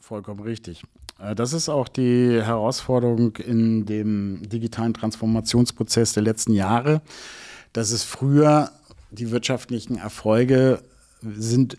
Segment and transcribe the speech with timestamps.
[0.00, 0.82] Vollkommen richtig.
[1.20, 7.02] Äh, das ist auch die Herausforderung in dem digitalen Transformationsprozess der letzten Jahre,
[7.72, 8.70] dass es früher
[9.10, 10.82] die wirtschaftlichen Erfolge
[11.22, 11.76] sind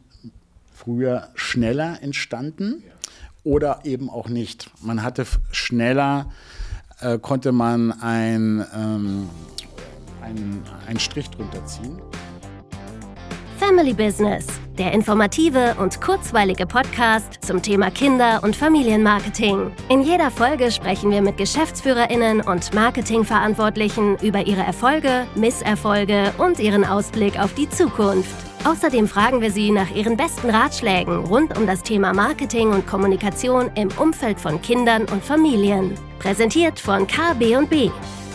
[0.74, 2.84] früher schneller entstanden
[3.44, 4.70] oder eben auch nicht.
[4.82, 6.32] Man hatte schneller,
[7.00, 9.30] äh, konnte man ein, ähm,
[10.22, 12.00] einen Strich drunter ziehen.
[13.72, 14.48] Family Business,
[14.78, 19.72] der informative und kurzweilige Podcast zum Thema Kinder- und Familienmarketing.
[19.88, 26.84] In jeder Folge sprechen wir mit Geschäftsführerinnen und Marketingverantwortlichen über ihre Erfolge, Misserfolge und ihren
[26.84, 28.36] Ausblick auf die Zukunft.
[28.66, 33.72] Außerdem fragen wir sie nach ihren besten Ratschlägen rund um das Thema Marketing und Kommunikation
[33.76, 35.94] im Umfeld von Kindern und Familien.
[36.20, 37.90] Präsentiert von KB&B,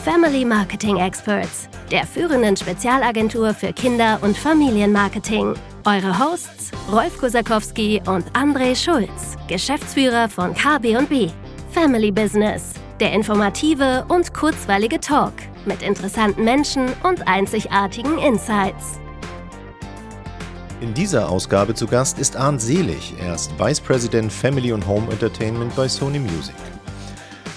[0.06, 5.54] Family Marketing Experts der führenden Spezialagentur für Kinder- und Familienmarketing.
[5.84, 11.30] Eure Hosts Rolf Kosakowski und André Schulz, Geschäftsführer von KB&B.
[11.72, 15.32] Family Business, der informative und kurzweilige Talk
[15.64, 19.00] mit interessanten Menschen und einzigartigen Insights.
[20.80, 23.12] In dieser Ausgabe zu Gast ist Arndt Selig.
[23.18, 26.54] Er ist Vice President Family und Home Entertainment bei Sony Music.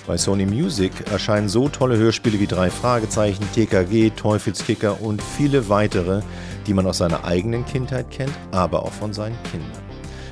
[0.10, 6.24] Bei Sony Music erscheinen so tolle Hörspiele wie Drei Fragezeichen, TKG, Teufelskicker und viele weitere,
[6.66, 9.84] die man aus seiner eigenen Kindheit kennt, aber auch von seinen Kindern.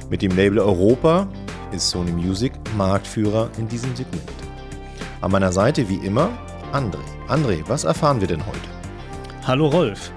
[0.09, 1.27] Mit dem Label Europa
[1.71, 4.23] ist Sony Music Marktführer in diesem Segment.
[5.21, 6.31] An meiner Seite wie immer
[6.73, 6.97] André.
[7.27, 8.69] André, was erfahren wir denn heute?
[9.45, 10.11] Hallo Rolf.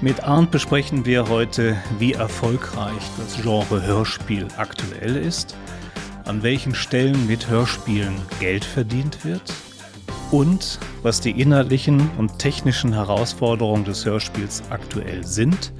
[0.00, 5.54] Mit Arndt besprechen wir heute, wie erfolgreich das Genre Hörspiel aktuell ist
[6.26, 9.54] an welchen Stellen mit Hörspielen Geld verdient wird
[10.32, 15.72] und was die inhaltlichen und technischen Herausforderungen des Hörspiels aktuell sind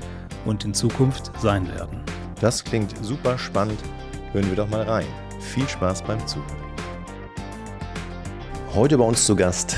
[0.45, 2.01] und in Zukunft sein werden.
[2.41, 3.81] Das klingt super spannend.
[4.33, 5.07] Hören wir doch mal rein.
[5.41, 6.67] Viel Spaß beim Zuhören.
[8.73, 9.77] Heute bei uns zu Gast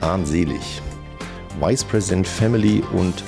[0.00, 0.82] Arndt Selig,
[1.60, 3.22] Vice President Family und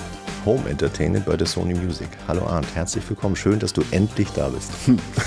[0.47, 2.09] Home Entertainment bei der Sony Music.
[2.27, 3.37] Hallo Arndt, herzlich willkommen.
[3.37, 4.73] Schön, dass du endlich da bist.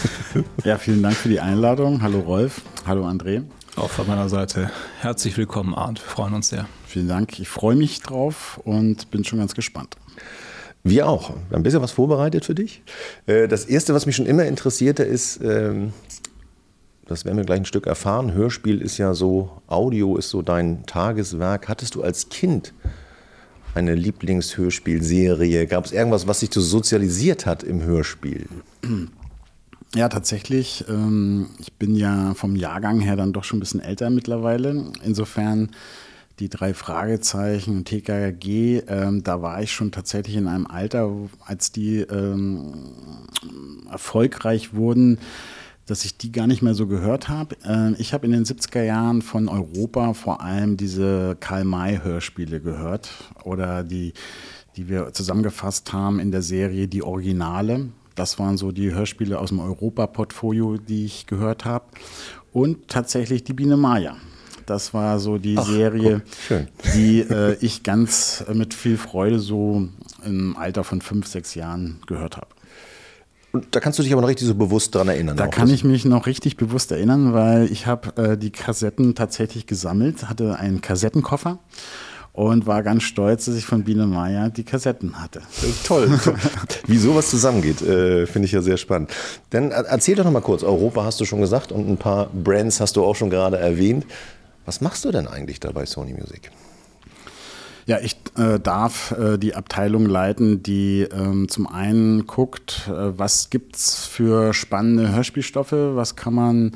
[0.64, 2.02] ja, vielen Dank für die Einladung.
[2.02, 2.62] Hallo Rolf.
[2.88, 3.44] Hallo André.
[3.76, 6.04] Auch von meiner Seite herzlich willkommen, Arndt.
[6.04, 6.68] Wir freuen uns sehr.
[6.88, 7.40] Vielen Dank.
[7.40, 9.98] Ich freue mich drauf und bin schon ganz gespannt.
[10.84, 11.30] Wir auch.
[11.30, 12.82] Wir haben ein bisschen was vorbereitet für dich.
[13.28, 15.94] Äh, das Erste, was mich schon immer interessierte, ist, ähm,
[17.06, 20.88] das werden wir gleich ein Stück erfahren, Hörspiel ist ja so, Audio ist so dein
[20.88, 21.70] Tageswerk.
[21.70, 22.74] Hattest du als Kind
[23.76, 25.68] eine Lieblingshörspielserie?
[25.68, 28.48] Gab es irgendwas, was dich so sozialisiert hat im Hörspiel?
[29.96, 30.86] Ja, tatsächlich.
[30.90, 34.92] Ähm, ich bin ja vom Jahrgang her dann doch schon ein bisschen älter mittlerweile.
[35.04, 35.70] Insofern
[36.40, 41.12] die drei Fragezeichen und TKG, ähm, da war ich schon tatsächlich in einem Alter,
[41.46, 42.74] als die ähm,
[43.92, 45.20] erfolgreich wurden,
[45.86, 47.56] dass ich die gar nicht mehr so gehört habe.
[47.66, 53.12] Äh, ich habe in den 70er Jahren von Europa vor allem diese Karl-May-Hörspiele gehört
[53.44, 54.14] oder die,
[54.76, 57.90] die wir zusammengefasst haben in der Serie Die Originale.
[58.16, 61.86] Das waren so die Hörspiele aus dem Europa-Portfolio, die ich gehört habe.
[62.52, 64.16] Und tatsächlich die Biene Maya.
[64.66, 66.22] Das war so die Ach, Serie,
[66.96, 69.90] die äh, ich ganz äh, mit viel Freude so
[70.24, 72.48] im Alter von fünf, sechs Jahren gehört habe.
[73.56, 75.38] Und da kannst du dich aber noch richtig so bewusst dran erinnern.
[75.38, 79.68] Da kann ich mich noch richtig bewusst erinnern, weil ich habe äh, die Kassetten tatsächlich
[79.68, 81.60] gesammelt, hatte einen Kassettenkoffer
[82.32, 85.44] und war ganz stolz, dass ich von Biene Meier die Kassetten hatte.
[85.86, 86.36] Toll, toll.
[86.88, 89.12] Wie sowas zusammengeht, äh, finde ich ja sehr spannend.
[89.52, 92.80] Dann erzähl doch noch mal kurz, Europa hast du schon gesagt und ein paar Brands
[92.80, 94.08] hast du auch schon gerade erwähnt.
[94.66, 96.50] Was machst du denn eigentlich da bei Sony Music?
[97.86, 103.50] Ja, ich äh, darf äh, die Abteilung leiten, die ähm, zum einen guckt, äh, was
[103.50, 106.72] gibt's für spannende Hörspielstoffe, was kann man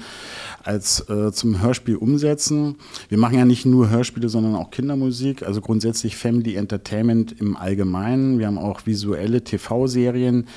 [0.64, 2.76] als äh, zum Hörspiel umsetzen.
[3.08, 8.38] Wir machen ja nicht nur Hörspiele, sondern auch Kindermusik, also grundsätzlich Family Entertainment im Allgemeinen.
[8.38, 10.48] Wir haben auch visuelle TV-Serien,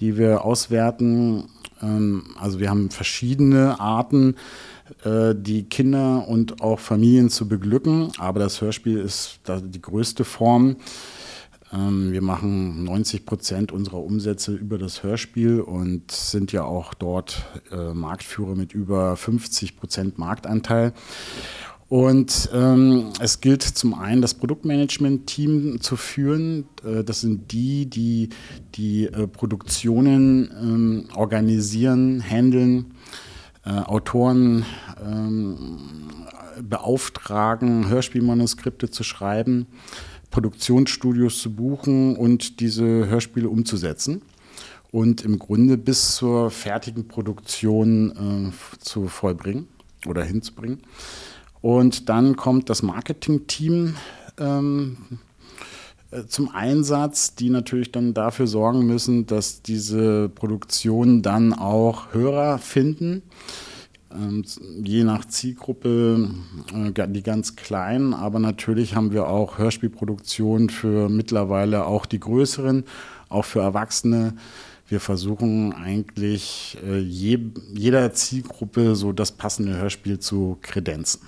[0.00, 1.44] die wir auswerten.
[1.80, 4.34] Ähm, also wir haben verschiedene Arten
[5.04, 8.12] die Kinder und auch Familien zu beglücken.
[8.18, 10.76] Aber das Hörspiel ist die größte Form.
[11.72, 17.44] Ähm, wir machen 90 Prozent unserer Umsätze über das Hörspiel und sind ja auch dort
[17.70, 20.92] äh, Marktführer mit über 50 Prozent Marktanteil.
[21.88, 26.66] Und ähm, es gilt zum einen, das Produktmanagement-Team zu führen.
[26.84, 28.28] Äh, das sind die, die
[28.76, 32.94] die äh, Produktionen ähm, organisieren, handeln
[33.64, 34.64] äh, Autoren
[35.04, 35.78] ähm,
[36.62, 39.66] beauftragen, Hörspielmanuskripte zu schreiben,
[40.30, 44.22] Produktionsstudios zu buchen und diese Hörspiele umzusetzen.
[44.92, 49.68] und im Grunde bis zur fertigen Produktion äh, zu vollbringen
[50.06, 50.80] oder hinzubringen.
[51.60, 53.94] Und dann kommt das Marketing-Team
[54.38, 55.29] ähm, äh,
[56.26, 63.22] zum Einsatz, die natürlich dann dafür sorgen müssen, dass diese Produktionen dann auch Hörer finden.
[64.12, 64.44] Ähm,
[64.82, 66.30] je nach Zielgruppe
[66.74, 72.84] äh, die ganz kleinen, aber natürlich haben wir auch Hörspielproduktionen für mittlerweile auch die größeren,
[73.28, 74.34] auch für Erwachsene.
[74.88, 81.20] Wir versuchen eigentlich äh, jeder Zielgruppe so das passende Hörspiel zu kredenzen.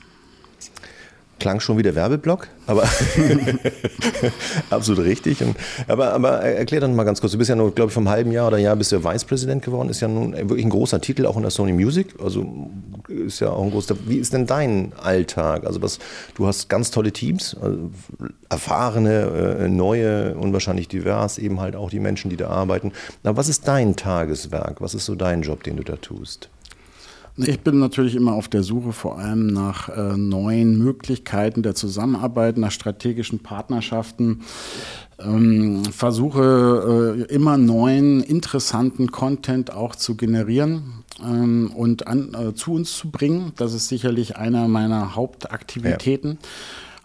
[1.42, 2.84] Klang schon wie der Werbeblock, aber
[4.70, 5.42] absolut richtig.
[5.42, 5.56] Und,
[5.88, 8.30] aber, aber erklär dann mal ganz kurz, du bist ja nur, glaube ich, vom halben
[8.30, 11.26] Jahr oder Jahr bist du Vice President geworden, ist ja nun wirklich ein großer Titel
[11.26, 12.70] auch in der Sony Music, also
[13.08, 15.66] ist ja auch ein großer, wie ist denn dein Alltag?
[15.66, 15.98] Also was,
[16.36, 17.90] du hast ganz tolle Teams, also
[18.48, 22.92] erfahrene, äh, neue, unwahrscheinlich divers, eben halt auch die Menschen, die da arbeiten.
[23.24, 24.80] Aber was ist dein Tageswerk?
[24.80, 26.50] Was ist so dein Job, den du da tust?
[27.36, 32.58] Ich bin natürlich immer auf der Suche vor allem nach äh, neuen Möglichkeiten der Zusammenarbeit,
[32.58, 34.42] nach strategischen Partnerschaften.
[35.18, 42.74] Ähm, versuche äh, immer neuen, interessanten Content auch zu generieren ähm, und an, äh, zu
[42.74, 43.52] uns zu bringen.
[43.56, 46.32] Das ist sicherlich einer meiner Hauptaktivitäten.
[46.32, 46.48] Ja.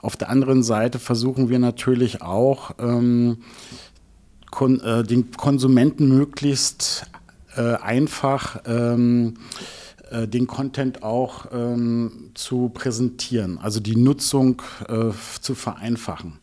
[0.02, 3.38] Auf der anderen Seite versuchen wir natürlich auch, ähm,
[4.52, 7.06] kon äh, den Konsumenten möglichst
[7.56, 9.87] äh, einfach ähm, äh,
[10.28, 15.12] den Content auch ähm, zu präsentieren, also die Nutzung äh,
[15.42, 16.40] zu vereinfachen.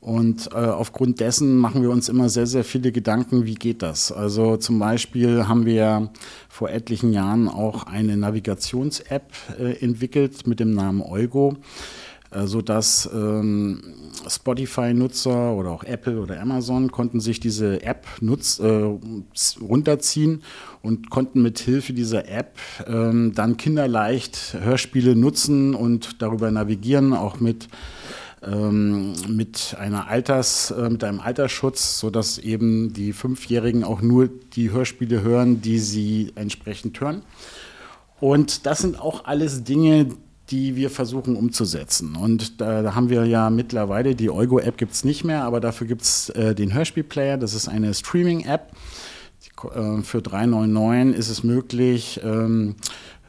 [0.00, 4.12] Und äh, aufgrund dessen machen wir uns immer sehr, sehr viele Gedanken, wie geht das?
[4.12, 6.10] Also zum Beispiel haben wir
[6.48, 11.56] vor etlichen Jahren auch eine Navigations-App äh, entwickelt mit dem Namen Eugo.
[12.30, 13.80] Äh, sodass ähm,
[14.28, 18.98] Spotify-Nutzer oder auch Apple oder Amazon konnten sich diese App nutz, äh,
[19.62, 20.42] runterziehen
[20.82, 27.40] und konnten mit Hilfe dieser App ähm, dann kinderleicht Hörspiele nutzen und darüber navigieren, auch
[27.40, 27.68] mit
[28.42, 34.70] ähm, mit einer Alters, äh, mit einem Altersschutz, sodass eben die Fünfjährigen auch nur die
[34.70, 37.22] Hörspiele hören, die sie entsprechend hören.
[38.20, 40.08] Und das sind auch alles Dinge,
[40.50, 42.16] die wir versuchen umzusetzen.
[42.16, 45.86] Und da, da haben wir ja mittlerweile, die Eugo-App gibt es nicht mehr, aber dafür
[45.86, 47.36] gibt es äh, den Hörspielplayer.
[47.36, 48.72] Das ist eine Streaming-App.
[49.64, 52.76] Äh, für 3,99 ist es möglich, ähm,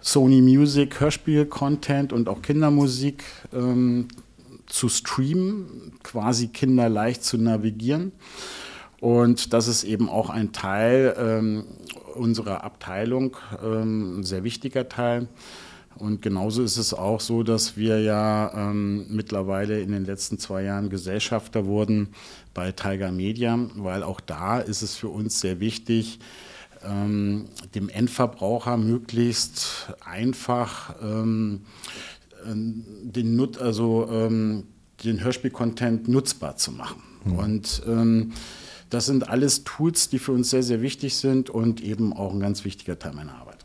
[0.01, 3.23] Sony Music Hörspiel-Content und auch Kindermusik
[3.53, 4.07] ähm,
[4.65, 8.13] zu streamen, quasi kinderleicht zu navigieren.
[9.01, 11.65] Und das ist eben auch ein Teil ähm,
[12.15, 15.27] unserer Abteilung, ähm, ein sehr wichtiger Teil.
[15.99, 20.63] Und genauso ist es auch so, dass wir ja ähm, mittlerweile in den letzten zwei
[20.63, 22.09] Jahren Gesellschafter wurden
[22.53, 26.19] bei Tiger Media, weil auch da ist es für uns sehr wichtig,
[26.85, 31.61] ähm, dem Endverbraucher möglichst einfach ähm,
[32.45, 34.67] äh, den, Nut also, ähm,
[35.03, 37.01] den Hörspiel-Content nutzbar zu machen.
[37.25, 37.35] Mhm.
[37.35, 38.31] Und ähm,
[38.89, 42.39] das sind alles Tools, die für uns sehr, sehr wichtig sind und eben auch ein
[42.39, 43.59] ganz wichtiger Teil meiner Arbeit.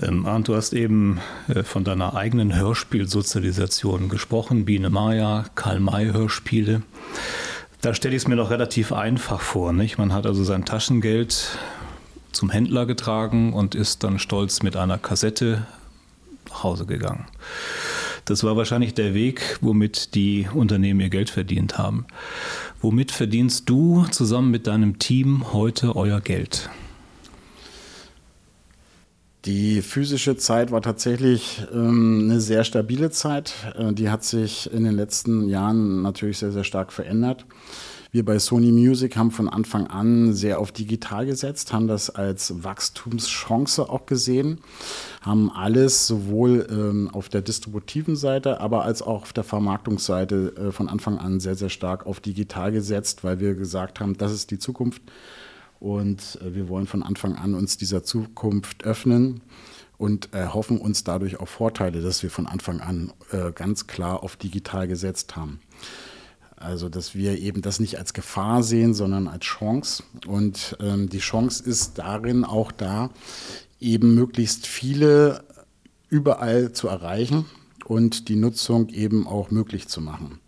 [0.00, 6.82] Ähm, Arndt, du hast eben äh, von deiner eigenen Hörspielsozialisation gesprochen, Biene Maya, Karl-May-Hörspiele.
[7.80, 9.72] Da stelle ich es mir doch relativ einfach vor.
[9.72, 9.98] Nicht?
[9.98, 11.58] Man hat also sein Taschengeld
[12.32, 15.66] zum Händler getragen und ist dann stolz mit einer Kassette
[16.48, 17.26] nach Hause gegangen.
[18.26, 22.06] Das war wahrscheinlich der Weg, womit die Unternehmen ihr Geld verdient haben.
[22.80, 26.70] Womit verdienst du zusammen mit deinem Team heute euer Geld?
[29.46, 33.54] Die physische Zeit war tatsächlich ähm, eine sehr stabile Zeit.
[33.74, 37.46] Äh, die hat sich in den letzten Jahren natürlich sehr, sehr stark verändert.
[38.12, 42.64] Wir bei Sony Music haben von Anfang an sehr auf digital gesetzt, haben das als
[42.64, 44.58] Wachstumschance auch gesehen,
[45.22, 50.72] haben alles sowohl ähm, auf der distributiven Seite, aber als auch auf der Vermarktungsseite äh,
[50.72, 54.50] von Anfang an sehr, sehr stark auf digital gesetzt, weil wir gesagt haben, das ist
[54.50, 55.02] die Zukunft.
[55.80, 59.40] Und äh, wir wollen von Anfang an uns dieser Zukunft öffnen
[59.96, 64.36] und erhoffen uns dadurch auch Vorteile, dass wir von Anfang an äh, ganz klar auf
[64.36, 65.60] digital gesetzt haben.
[66.56, 70.02] Also, dass wir eben das nicht als Gefahr sehen, sondern als Chance.
[70.26, 73.10] Und ähm, die Chance ist darin auch da,
[73.80, 75.42] eben möglichst viele
[76.10, 77.46] überall zu erreichen
[77.86, 80.38] und die Nutzung eben auch möglich zu machen.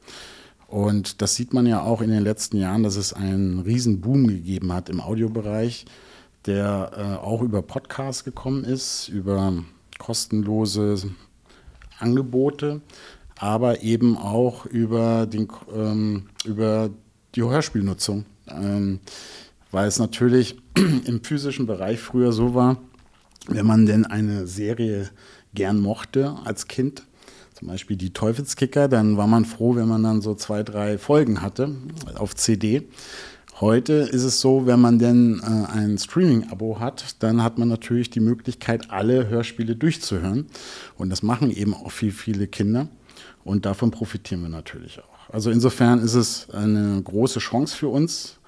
[0.72, 4.26] Und das sieht man ja auch in den letzten Jahren, dass es einen riesen Boom
[4.26, 5.84] gegeben hat im Audiobereich,
[6.46, 9.52] der äh, auch über Podcasts gekommen ist, über
[9.98, 11.10] kostenlose
[11.98, 12.80] Angebote,
[13.36, 16.88] aber eben auch über, den, ähm, über
[17.34, 18.24] die Hörspielnutzung.
[18.48, 19.00] Ähm,
[19.72, 20.56] weil es natürlich
[21.04, 22.78] im physischen Bereich früher so war,
[23.46, 25.10] wenn man denn eine Serie
[25.52, 27.02] gern mochte als Kind,
[27.62, 31.42] zum Beispiel die Teufelskicker, dann war man froh, wenn man dann so zwei, drei Folgen
[31.42, 31.70] hatte
[32.16, 32.88] auf CD.
[33.60, 38.10] Heute ist es so, wenn man denn äh, ein Streaming-Abo hat, dann hat man natürlich
[38.10, 40.46] die Möglichkeit, alle Hörspiele durchzuhören.
[40.98, 42.88] Und das machen eben auch viel, viele Kinder.
[43.44, 45.32] Und davon profitieren wir natürlich auch.
[45.32, 48.40] Also insofern ist es eine große Chance für uns,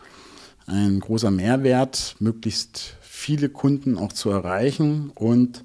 [0.66, 5.62] ein großer Mehrwert, möglichst viele Kunden auch zu erreichen und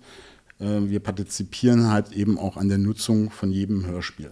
[0.59, 4.31] wir partizipieren halt eben auch an der Nutzung von jedem Hörspiel.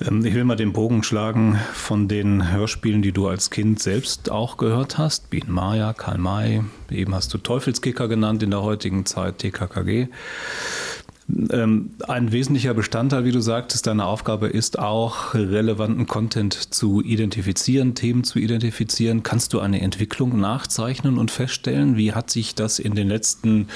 [0.00, 4.30] Ähm, ich will mal den Bogen schlagen von den Hörspielen, die du als Kind selbst
[4.30, 5.30] auch gehört hast.
[5.30, 10.08] Bien Maya, Karl May, eben hast du Teufelskicker genannt in der heutigen Zeit, TKKG.
[11.28, 17.94] Ähm, ein wesentlicher Bestandteil, wie du sagtest, deiner Aufgabe ist auch, relevanten Content zu identifizieren,
[17.94, 19.22] Themen zu identifizieren.
[19.22, 21.96] Kannst du eine Entwicklung nachzeichnen und feststellen?
[21.96, 23.68] Wie hat sich das in den letzten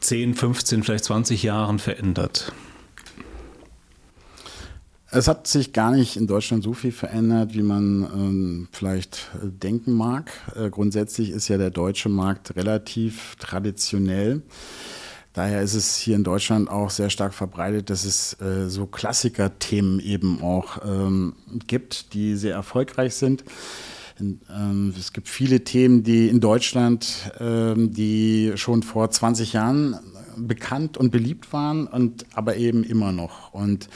[0.00, 2.52] 10, 15, vielleicht 20 Jahren verändert?
[5.12, 9.48] Es hat sich gar nicht in Deutschland so viel verändert, wie man ähm, vielleicht äh,
[9.48, 10.30] denken mag.
[10.54, 14.42] Äh, grundsätzlich ist ja der deutsche Markt relativ traditionell.
[15.32, 20.00] Daher ist es hier in Deutschland auch sehr stark verbreitet, dass es äh, so Klassiker-Themen
[20.00, 21.34] eben auch ähm,
[21.68, 23.44] gibt, die sehr erfolgreich sind.
[24.18, 30.00] In, ähm, es gibt viele Themen, die in Deutschland, ähm, die schon vor 20 Jahren
[30.36, 33.54] bekannt und beliebt waren, und aber eben immer noch.
[33.54, 33.88] Und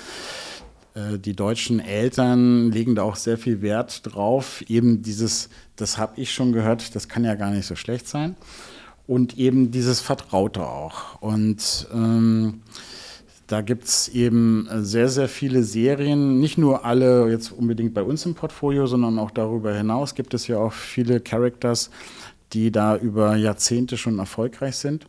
[0.95, 6.21] äh, die deutschen Eltern legen da auch sehr viel Wert drauf, eben dieses, das habe
[6.21, 8.37] ich schon gehört, das kann ja gar nicht so schlecht sein
[9.07, 11.21] und eben dieses Vertraute auch.
[11.21, 12.63] Und ähm,
[13.47, 18.25] da gibt es eben sehr, sehr viele Serien, nicht nur alle jetzt unbedingt bei uns
[18.25, 21.91] im Portfolio, sondern auch darüber hinaus gibt es ja auch viele Characters,
[22.53, 25.07] die da über Jahrzehnte schon erfolgreich sind.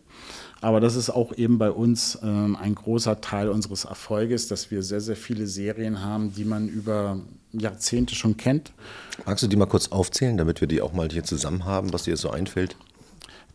[0.62, 4.82] Aber das ist auch eben bei uns ähm, ein großer Teil unseres Erfolges, dass wir
[4.84, 7.20] sehr, sehr viele Serien haben, die man über
[7.54, 8.74] Jahrzehnte schon kennt.
[9.26, 12.04] Magst du die mal kurz aufzählen, damit wir die auch mal hier zusammen haben, was
[12.04, 12.76] dir so einfällt?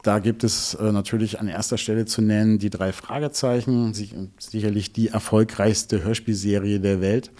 [0.02, 3.92] Da gibt es äh, natürlich an erster Stelle zu nennen die drei Fragezeichen,
[4.38, 7.30] sicherlich die erfolgreichste Hörspielserie der Welt.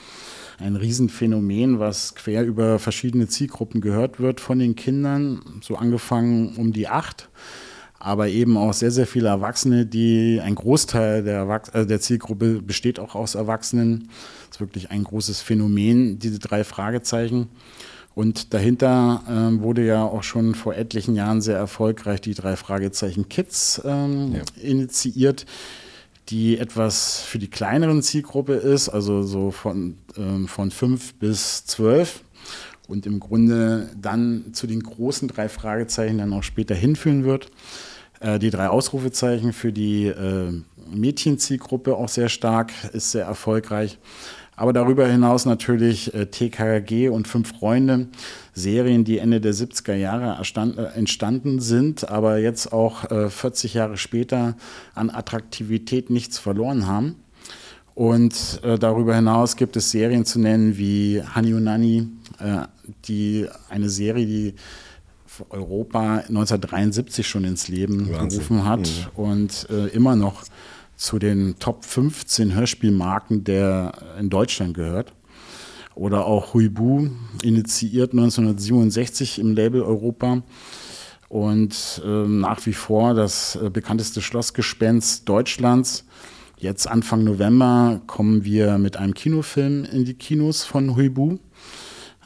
[0.59, 6.75] Ein Riesenphänomen, was quer über verschiedene Zielgruppen gehört wird von den Kindern, so angefangen um
[6.75, 7.31] die acht,
[7.99, 12.99] aber eben auch sehr, sehr viele Erwachsene, die ein Großteil der, äh, der Zielgruppe besteht
[12.99, 14.09] auch aus Erwachsenen.
[14.49, 17.49] Das ist wirklich ein großes Phänomen, diese drei Fragezeichen.
[18.15, 23.29] Und dahinter ähm, wurde ja auch schon vor etlichen Jahren sehr erfolgreich die drei Fragezeichen
[23.29, 24.43] Kids ähm, ja.
[24.63, 25.47] initiiert,
[26.29, 32.23] die etwas für die kleineren Zielgruppe ist, also so von, ähm, von fünf bis zwölf
[32.89, 37.51] und im Grunde dann zu den großen drei Fragezeichen dann auch später hinführen wird.
[38.19, 40.53] Äh, die drei Ausrufezeichen für die äh,
[40.93, 43.99] Mädchenzielgruppe auch sehr stark, ist sehr erfolgreich.
[44.61, 48.09] Aber darüber hinaus natürlich äh, TKG und Fünf Freunde,
[48.53, 53.97] Serien, die Ende der 70er Jahre äh, entstanden sind, aber jetzt auch äh, 40 Jahre
[53.97, 54.59] später
[54.95, 57.17] an Attraktivität nichts verloren haben.
[57.95, 62.67] Und äh, darüber hinaus gibt es Serien zu nennen wie Hani Unani, äh,
[63.07, 64.55] die eine Serie, die
[65.49, 68.29] Europa 1973 schon ins Leben Wahnsinn.
[68.29, 69.25] gerufen hat mhm.
[69.25, 70.45] und äh, immer noch
[71.01, 75.15] zu den Top 15 Hörspielmarken der in Deutschland gehört.
[75.95, 77.09] Oder auch Huibu,
[77.43, 80.43] initiiert 1967 im Label Europa
[81.31, 86.05] und äh, nach wie vor das äh, bekannteste Schlossgespenst Deutschlands.
[86.59, 91.39] Jetzt Anfang November kommen wir mit einem Kinofilm in die Kinos von Huibu.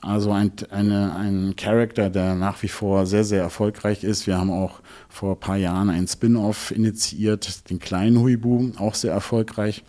[0.02, 4.26] Also ein, eine, ein Charakter, der nach wie vor sehr, sehr erfolgreich ist.
[4.26, 4.80] Wir haben auch
[5.14, 9.84] vor ein paar Jahren ein Spin-off initiiert, den kleinen Huibu, auch sehr erfolgreich.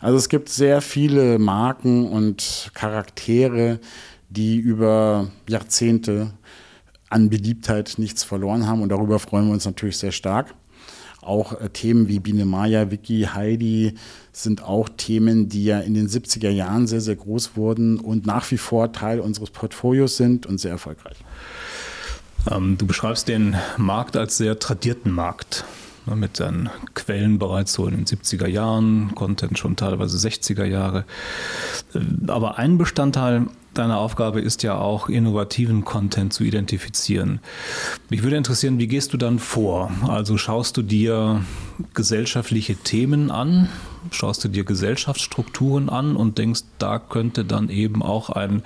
[0.00, 3.80] Also es gibt sehr viele Marken und Charaktere,
[4.28, 6.34] die über Jahrzehnte
[7.08, 10.54] an Beliebtheit nichts verloren haben und darüber freuen wir uns natürlich sehr stark.
[11.22, 13.94] Auch äh, Themen wie Biene Maya, Vicky, Heidi
[14.30, 18.50] sind auch Themen, die ja in den 70er Jahren sehr, sehr groß wurden und nach
[18.50, 21.16] wie vor Teil unseres Portfolios sind und sehr erfolgreich.
[22.50, 25.64] Ähm, du beschreibst den Markt als sehr tradierten Markt
[26.06, 31.04] ne, mit seinen Quellen bereits so in den 70er Jahren, Content schon teilweise 60er Jahre.
[31.94, 33.46] Äh, aber ein Bestandteil
[33.78, 37.40] deine Aufgabe ist ja auch, innovativen Content zu identifizieren.
[38.10, 39.90] Mich würde interessieren, wie gehst du dann vor?
[40.06, 41.42] Also schaust du dir
[41.94, 43.68] gesellschaftliche Themen an,
[44.10, 48.62] schaust du dir Gesellschaftsstrukturen an und denkst, da könnte dann eben auch ein,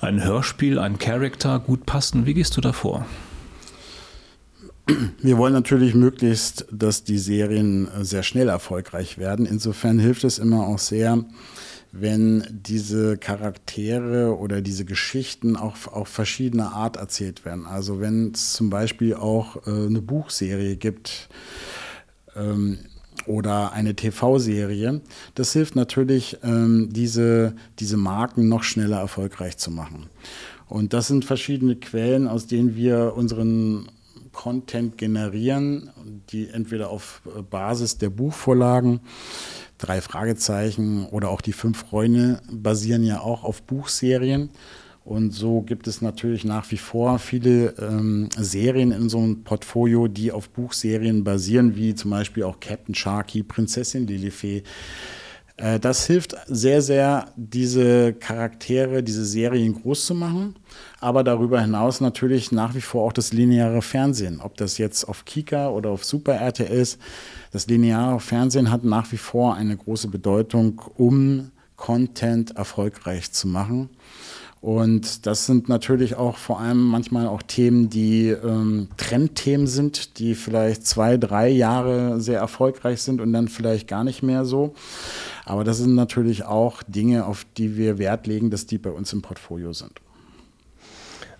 [0.00, 2.26] ein Hörspiel, ein Charakter gut passen.
[2.26, 3.06] Wie gehst du da vor?
[5.20, 9.46] wir wollen natürlich möglichst, dass die Serien sehr schnell erfolgreich werden.
[9.46, 11.24] Insofern hilft es immer auch sehr,
[11.92, 17.66] wenn diese Charaktere oder diese Geschichten auch auf verschiedene Art erzählt werden.
[17.66, 21.28] Also wenn es zum Beispiel auch äh, eine Buchserie gibt
[22.36, 22.78] ähm,
[23.26, 25.00] oder eine TV-Serie,
[25.34, 30.06] das hilft natürlich, ähm, diese, diese Marken noch schneller erfolgreich zu machen.
[30.68, 33.88] Und das sind verschiedene Quellen, aus denen wir unseren
[34.38, 35.90] Content generieren,
[36.30, 39.00] die entweder auf Basis der Buchvorlagen
[39.78, 44.50] drei Fragezeichen oder auch die fünf Freunde basieren ja auch auf Buchserien.
[45.04, 50.06] Und so gibt es natürlich nach wie vor viele ähm, Serien in so einem Portfolio,
[50.06, 54.62] die auf Buchserien basieren, wie zum Beispiel auch Captain Sharky, Prinzessin Lilifee.
[55.58, 60.56] Äh, das hilft sehr, sehr, diese Charaktere, diese Serien groß zu machen.
[61.00, 64.40] Aber darüber hinaus natürlich nach wie vor auch das lineare Fernsehen.
[64.40, 66.98] Ob das jetzt auf Kika oder auf Super RTL ist.
[67.52, 73.90] Das lineare Fernsehen hat nach wie vor eine große Bedeutung, um Content erfolgreich zu machen.
[74.60, 80.34] Und das sind natürlich auch vor allem manchmal auch Themen, die ähm, Trendthemen sind, die
[80.34, 84.74] vielleicht zwei, drei Jahre sehr erfolgreich sind und dann vielleicht gar nicht mehr so.
[85.44, 89.12] Aber das sind natürlich auch Dinge, auf die wir Wert legen, dass die bei uns
[89.12, 89.92] im Portfolio sind.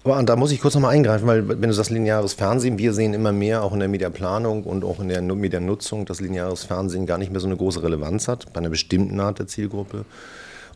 [0.05, 3.15] Aber da muss ich kurz nochmal eingreifen, weil wenn du sagst lineares Fernsehen, wir sehen
[3.15, 7.19] immer mehr auch in der Mediaplanung und auch in der Medianutzung, dass lineares Fernsehen gar
[7.19, 10.05] nicht mehr so eine große Relevanz hat bei einer bestimmten Art der Zielgruppe.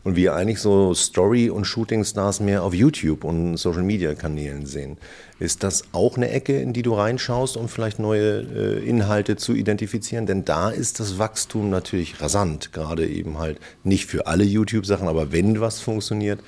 [0.03, 4.97] Und wir eigentlich so Story- und Shooting-Stars mehr auf YouTube und Social-Media-Kanälen sehen.
[5.39, 9.53] Ist das auch eine Ecke, in die du reinschaust, um vielleicht neue äh, Inhalte zu
[9.53, 10.25] identifizieren?
[10.25, 15.31] Denn da ist das Wachstum natürlich rasant, gerade eben halt nicht für alle YouTube-Sachen, aber
[15.31, 16.39] wenn was funktioniert,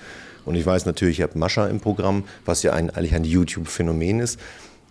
[0.45, 4.19] und ich weiß natürlich, ich habe Mascha im Programm, was ja ein, eigentlich ein YouTube-Phänomen
[4.19, 4.39] ist.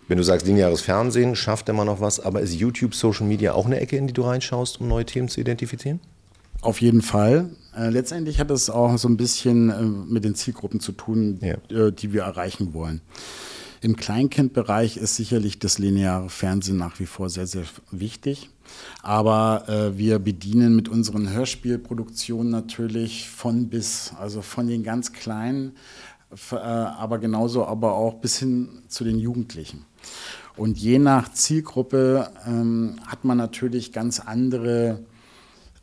[0.07, 3.65] Wenn du sagst, lineares Fernsehen schafft immer noch was, aber ist YouTube, Social Media auch
[3.65, 5.99] eine Ecke, in die du reinschaust, um neue Themen zu identifizieren?
[6.61, 7.49] Auf jeden Fall.
[7.75, 11.55] Äh, letztendlich hat es auch so ein bisschen äh, mit den Zielgruppen zu tun, ja.
[11.69, 13.01] äh, die wir erreichen wollen.
[13.81, 18.49] Im Kleinkindbereich ist sicherlich das lineare Fernsehen nach wie vor sehr, sehr wichtig.
[19.03, 25.73] Aber äh, wir bedienen mit unseren Hörspielproduktionen natürlich von bis, also von den ganz Kleinen,
[26.51, 29.85] äh, aber genauso aber auch bis hin zu den Jugendlichen.
[30.57, 35.03] Und je nach Zielgruppe ähm, hat man natürlich ganz andere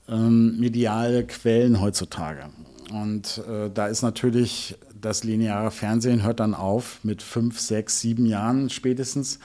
[0.08, 2.50] ähm, mediale Quellen heutzutage.
[2.92, 8.24] Und äh, da ist natürlich das lineare Fernsehen hört dann auf mit fünf, sechs, sieben
[8.24, 9.38] Jahren spätestens.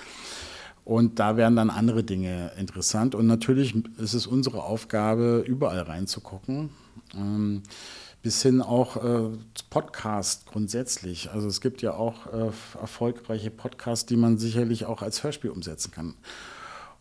[0.86, 3.16] Und da werden dann andere Dinge interessant.
[3.16, 6.70] Und natürlich ist es unsere Aufgabe, überall reinzugucken.
[7.16, 7.64] Ähm,
[8.22, 9.38] bis hin auch äh,
[9.70, 11.32] Podcast grundsätzlich.
[11.32, 15.92] Also es gibt ja auch äh, erfolgreiche Podcasts, die man sicherlich auch als Hörspiel umsetzen
[15.92, 16.14] kann.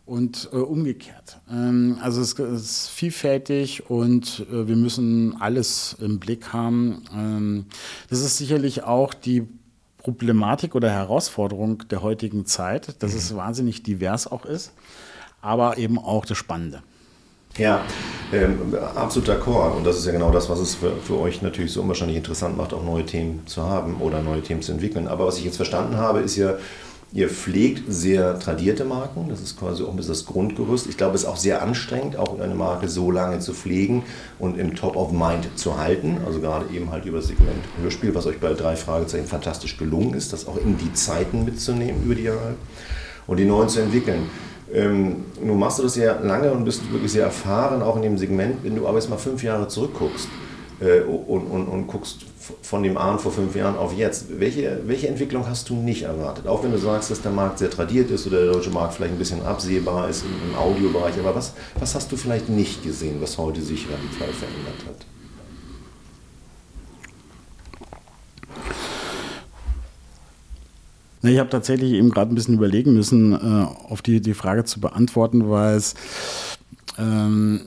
[0.07, 1.41] Und äh, umgekehrt.
[1.51, 7.03] Ähm, also es, es, ist vielfältig und äh, wir müssen alles im Blick haben.
[7.13, 7.67] Ähm,
[8.09, 9.49] das ist sicherlich auch die
[9.99, 13.19] Problematik oder Herausforderung der heutigen Zeit, dass mhm.
[13.19, 14.73] es wahnsinnig divers auch ist,
[15.41, 16.85] aber eben auch das Spannende.
[17.59, 17.83] Ja,
[18.33, 19.77] ähm, absolut d'accord.
[19.77, 22.57] Und das ist ja genau das, was es für, für, euch natürlich so unwahrscheinlich interessant
[22.57, 25.09] macht, auch neue Themen zu haben oder neue Themen zu entwickeln.
[25.09, 26.55] Aber was ich jetzt verstanden habe, ist ja,
[27.13, 30.89] Ihr pflegt sehr tradierte Marken, das ist quasi auch ein bisschen das Grundgerüst.
[30.89, 34.03] Ich glaube, es ist auch sehr anstrengend, auch eine Marke so lange zu pflegen
[34.41, 36.19] und im Top of Mind zu halten.
[36.27, 40.15] Also gerade eben halt über das Segment Hörspiel, was euch bei drei Fragezeichen fantastisch gelungen
[40.15, 42.57] ist, das auch in die Zeiten mitzunehmen über die Jahre
[43.29, 44.29] und die neuen zu entwickeln.
[44.75, 48.19] Ähm, nun machst du das ja lange und bist wirklich sehr erfahren, auch in dem
[48.19, 48.65] Segment.
[48.65, 50.29] Wenn du aber jetzt mal fünf Jahre zurückguckst,
[50.81, 52.27] äh, und, und, und guckst
[52.63, 54.39] von dem Ahn vor fünf Jahren auf jetzt.
[54.39, 56.47] Welche, welche Entwicklung hast du nicht erwartet?
[56.47, 59.15] Auch wenn du sagst, dass der Markt sehr tradiert ist oder der deutsche Markt vielleicht
[59.15, 63.17] ein bisschen absehbar ist im, im Audiobereich, aber was, was hast du vielleicht nicht gesehen,
[63.21, 65.07] was heute sich radikal verändert hat?
[71.23, 74.81] Ich habe tatsächlich eben gerade ein bisschen überlegen müssen, äh, auf die, die Frage zu
[74.81, 75.95] beantworten, weil es
[76.99, 77.61] ähm,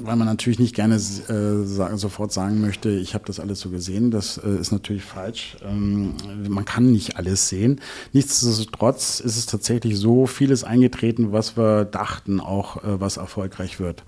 [0.00, 4.10] weil man natürlich nicht gerne äh, sofort sagen möchte, ich habe das alles so gesehen.
[4.10, 5.56] Das äh, ist natürlich falsch.
[5.62, 6.14] Ähm,
[6.48, 7.80] man kann nicht alles sehen.
[8.12, 14.04] Nichtsdestotrotz ist es tatsächlich so vieles eingetreten, was wir dachten, auch äh, was erfolgreich wird.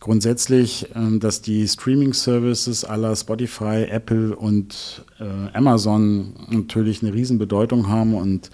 [0.00, 8.14] Grundsätzlich, ähm, dass die Streaming-Services aller Spotify, Apple und äh, Amazon natürlich eine Riesenbedeutung haben
[8.14, 8.50] und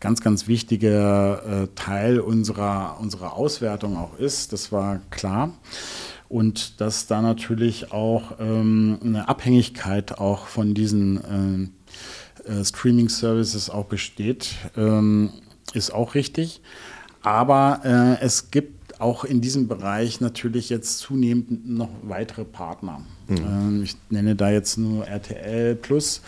[0.00, 4.52] ganz, ganz wichtiger äh, Teil unserer, unserer Auswertung auch ist.
[4.52, 5.54] Das war klar.
[6.28, 11.72] Und dass da natürlich auch ähm, eine Abhängigkeit auch von diesen
[12.44, 14.56] äh, Streaming-Services auch besteht.
[14.76, 15.30] Ähm,
[15.72, 16.60] ist auch richtig.
[17.22, 23.02] Aber äh, es gibt auch in diesem Bereich natürlich jetzt zunehmend noch weitere Partner.
[23.28, 23.36] Mhm.
[23.36, 26.22] Ähm, ich nenne da jetzt nur RTL Plus,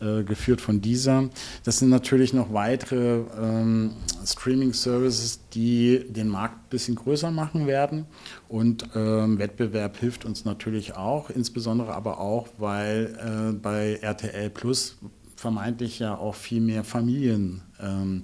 [0.00, 1.28] äh, geführt von dieser.
[1.64, 3.92] Das sind natürlich noch weitere ähm,
[4.24, 8.06] Streaming-Services, die den Markt ein bisschen größer machen werden.
[8.48, 14.96] Und ähm, Wettbewerb hilft uns natürlich auch, insbesondere aber auch, weil äh, bei RTL Plus
[15.34, 18.22] vermeintlich ja auch viel mehr Familien ähm, ähm,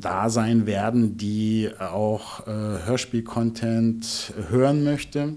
[0.00, 5.34] da sein werden, die auch äh, Hörspiel-Content hören möchte.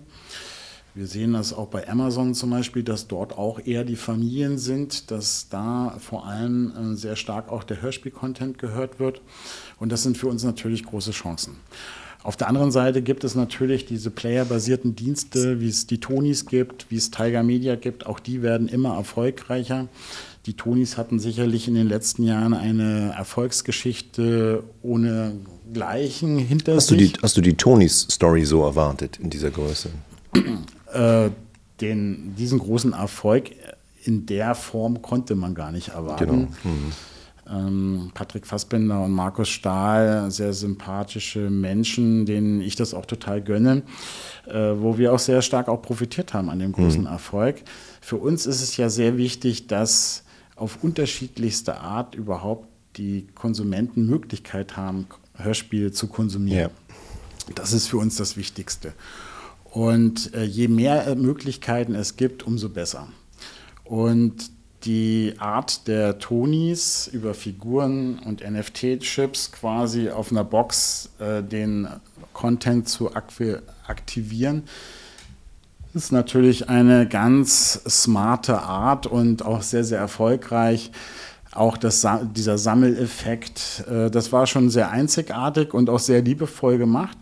[0.96, 5.10] Wir sehen das auch bei Amazon zum Beispiel, dass dort auch eher die Familien sind,
[5.10, 9.22] dass da vor allem äh, sehr stark auch der Hörspiel-Content gehört wird.
[9.80, 11.58] Und das sind für uns natürlich große Chancen.
[12.22, 16.90] Auf der anderen Seite gibt es natürlich diese playerbasierten Dienste, wie es die Tonis gibt,
[16.90, 18.06] wie es Tiger Media gibt.
[18.06, 19.90] Auch die werden immer erfolgreicher.
[20.46, 25.38] Die Tonis hatten sicherlich in den letzten Jahren eine Erfolgsgeschichte ohne
[25.72, 26.98] Gleichen hinter hast sich.
[26.98, 29.90] Du die, hast du die Tonis-Story so erwartet in dieser Größe?
[30.94, 31.30] Äh,
[31.82, 33.52] den, diesen großen Erfolg
[34.04, 36.26] in der Form konnte man gar nicht erwarten.
[36.26, 36.48] Genau.
[36.64, 36.92] Mhm.
[37.50, 43.84] Ähm, Patrick Fassbender und Markus Stahl, sehr sympathische Menschen, denen ich das auch total gönne,
[44.48, 47.08] äh, wo wir auch sehr stark auch profitiert haben an dem großen mhm.
[47.08, 47.64] Erfolg.
[48.02, 50.24] Für uns ist es ja sehr wichtig, dass
[50.56, 56.70] auf unterschiedlichste Art überhaupt die Konsumenten Möglichkeit haben, Hörspiele zu konsumieren.
[56.70, 57.54] Ja.
[57.56, 58.94] Das ist für uns das Wichtigste.
[59.66, 63.08] Und äh, je mehr äh, Möglichkeiten es gibt, umso besser.
[63.84, 64.52] Und
[64.86, 71.88] die Art der Tonis über Figuren und NFT-Chips quasi auf einer Box äh, den
[72.34, 74.64] Content zu aktivieren,
[75.94, 80.92] ist natürlich eine ganz smarte Art und auch sehr, sehr erfolgreich.
[81.52, 87.18] Auch das, dieser Sammeleffekt, äh, das war schon sehr einzigartig und auch sehr liebevoll gemacht.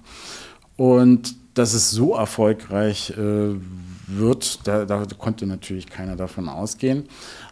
[0.78, 3.56] Und dass es so erfolgreich äh,
[4.08, 7.10] wird, da, da, konnte natürlich keiner davon ausgehen.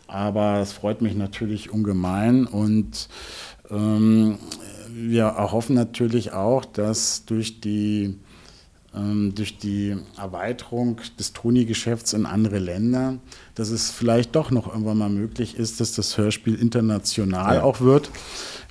[0.08, 3.10] Aber es freut mich natürlich ungemein und
[3.70, 4.40] ähm,
[4.90, 8.18] wir erhoffen natürlich auch, dass durch die
[8.92, 13.20] durch die Erweiterung des Toni-Geschäfts in andere Länder,
[13.54, 17.64] dass es vielleicht doch noch irgendwann mal möglich ist, dass das Hörspiel international ja.
[17.64, 18.10] auch wird.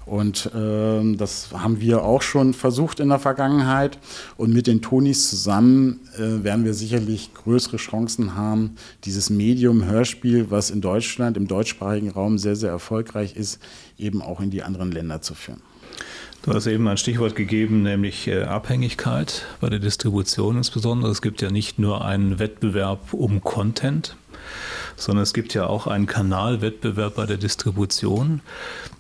[0.09, 3.99] Und äh, das haben wir auch schon versucht in der Vergangenheit.
[4.39, 10.51] Und mit den Tonis zusammen äh, werden wir sicherlich größere Chancen haben, dieses Medium Hörspiel,
[10.51, 13.61] was in Deutschland, im deutschsprachigen Raum sehr, sehr erfolgreich ist,
[13.99, 15.61] eben auch in die anderen Länder zu führen.
[16.43, 21.11] Du hast eben ein Stichwort gegeben, nämlich äh, Abhängigkeit bei der Distribution insbesondere.
[21.11, 24.17] Es gibt ja nicht nur einen Wettbewerb um Content,
[24.97, 28.41] sondern es gibt ja auch einen Kanalwettbewerb bei der Distribution.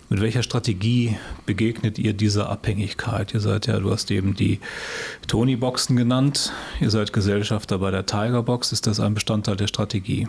[0.09, 3.33] Mit welcher Strategie begegnet ihr dieser Abhängigkeit?
[3.35, 4.59] Ihr seid ja, du hast eben die
[5.29, 8.72] Tony-Boxen genannt, ihr seid Gesellschafter bei der Tiger-Box.
[8.72, 10.27] Ist das ein Bestandteil der Strategie?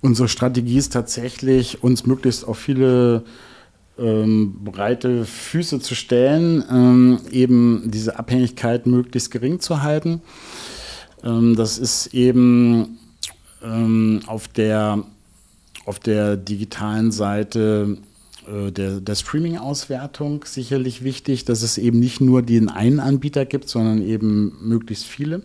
[0.00, 3.24] Unsere Strategie ist tatsächlich, uns möglichst auf viele
[3.98, 10.22] ähm, breite Füße zu stellen, ähm, eben diese Abhängigkeit möglichst gering zu halten.
[11.22, 12.98] Ähm, das ist eben
[13.62, 15.04] ähm, auf der
[15.84, 17.98] auf der digitalen Seite
[18.46, 23.68] äh, der, der Streaming-Auswertung sicherlich wichtig, dass es eben nicht nur den einen Anbieter gibt,
[23.68, 25.42] sondern eben möglichst viele.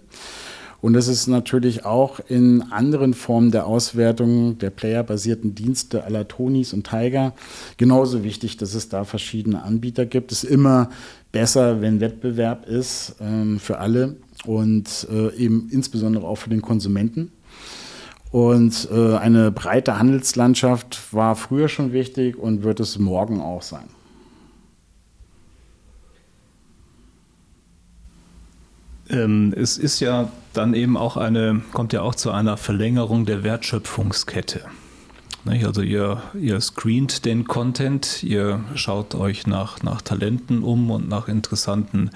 [0.82, 6.72] Und das ist natürlich auch in anderen Formen der Auswertung der playerbasierten Dienste aller Tonis
[6.72, 7.34] und Tiger
[7.78, 10.32] genauso wichtig, dass es da verschiedene Anbieter gibt.
[10.32, 10.90] Es ist immer
[11.32, 17.32] besser, wenn Wettbewerb ist ähm, für alle und äh, eben insbesondere auch für den Konsumenten.
[18.32, 23.86] Und äh, eine breite Handelslandschaft war früher schon wichtig und wird es morgen auch sein.
[29.10, 33.44] Ähm, es ist ja dann eben auch eine, kommt ja auch zu einer Verlängerung der
[33.44, 34.66] Wertschöpfungskette.
[35.46, 41.30] Also ihr, ihr screent den Content, ihr schaut euch nach, nach Talenten um und nach
[41.30, 42.10] interessanten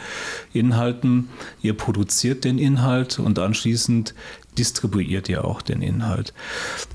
[0.52, 1.30] Inhalten,
[1.62, 4.14] ihr produziert den Inhalt und anschließend
[4.58, 6.34] distribuiert ihr auch den Inhalt.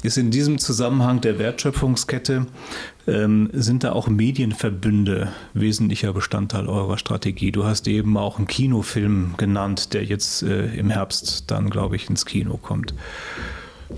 [0.03, 2.47] Ist in diesem Zusammenhang der Wertschöpfungskette,
[3.07, 7.53] ähm, sind da auch Medienverbünde wesentlicher Bestandteil eurer Strategie?
[7.53, 12.11] Du hast eben auch einen Kinofilm genannt, der jetzt äh, im Herbst dann, glaube ich,
[12.11, 12.95] ins Kino kommt.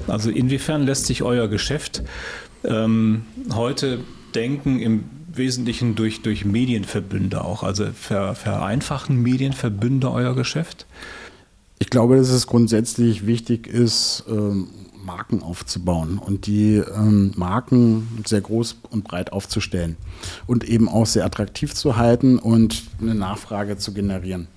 [0.07, 2.03] Also inwiefern lässt sich euer Geschäft
[2.65, 4.01] ähm, heute
[4.35, 7.63] denken im Wesentlichen durch, durch Medienverbünde auch?
[7.63, 10.87] Also ver, vereinfachen Medienverbünde euer Geschäft?
[11.79, 14.69] Ich glaube, dass es grundsätzlich wichtig ist, ähm,
[15.05, 19.97] Marken aufzubauen und die ähm, Marken sehr groß und breit aufzustellen
[20.47, 24.49] und eben auch sehr attraktiv zu halten und eine Nachfrage zu generieren.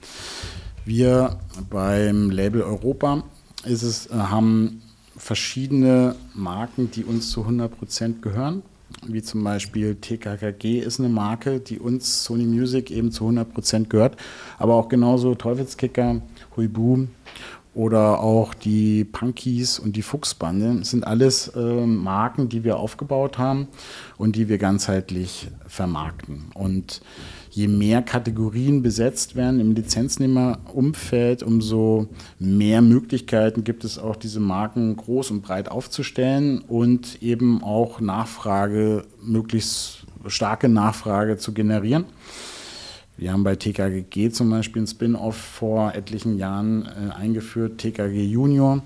[0.83, 1.37] Wir
[1.69, 3.23] beim Label Europa
[3.63, 4.81] ist es, äh, haben
[5.15, 8.63] verschiedene Marken, die uns zu 100 Prozent gehören.
[9.07, 13.89] Wie zum Beispiel TKKG ist eine Marke, die uns Sony Music eben zu 100 Prozent
[13.89, 14.17] gehört.
[14.57, 16.21] Aber auch genauso Teufelskicker,
[16.55, 17.07] Huibu
[17.73, 20.83] oder auch die Punkies und die Fuchsbande.
[20.83, 23.67] Sind alles äh, Marken, die wir aufgebaut haben
[24.17, 26.47] und die wir ganzheitlich vermarkten.
[26.53, 27.01] Und
[27.49, 32.07] je mehr Kategorien besetzt werden im Lizenznehmerumfeld, umso
[32.39, 39.05] mehr Möglichkeiten gibt es auch, diese Marken groß und breit aufzustellen und eben auch Nachfrage,
[39.21, 42.05] möglichst starke Nachfrage zu generieren.
[43.21, 48.81] Wir haben bei TKG zum Beispiel ein Spin-off vor etlichen Jahren äh, eingeführt, TKG Junior.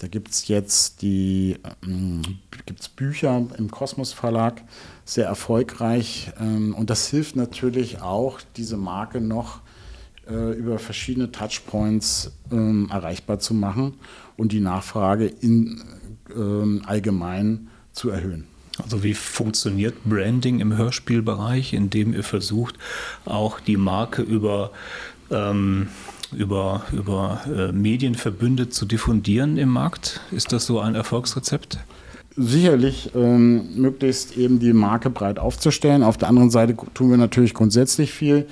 [0.00, 2.20] Da gibt es jetzt die ähm,
[2.66, 4.64] gibt's Bücher im Kosmos Verlag,
[5.04, 6.32] sehr erfolgreich.
[6.40, 9.60] Ähm, und das hilft natürlich auch, diese Marke noch
[10.28, 13.94] äh, über verschiedene Touchpoints ähm, erreichbar zu machen
[14.36, 15.80] und die Nachfrage in,
[16.34, 18.48] ähm, allgemein zu erhöhen.
[18.82, 22.76] Also wie funktioniert Branding im Hörspielbereich, indem ihr versucht,
[23.24, 24.70] auch die Marke über,
[25.30, 25.88] ähm,
[26.36, 30.20] über, über äh, Medienverbünde zu diffundieren im Markt?
[30.30, 31.78] Ist das so ein Erfolgsrezept?
[32.36, 36.02] Sicherlich ähm, möglichst eben die Marke breit aufzustellen.
[36.02, 38.46] Auf der anderen Seite tun wir natürlich grundsätzlich viel.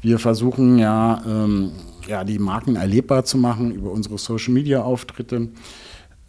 [0.00, 1.72] Wir versuchen ja, ähm,
[2.08, 5.48] ja die Marken erlebbar zu machen über unsere Social-Media-Auftritte.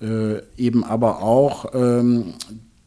[0.01, 2.33] Äh, eben aber auch ähm,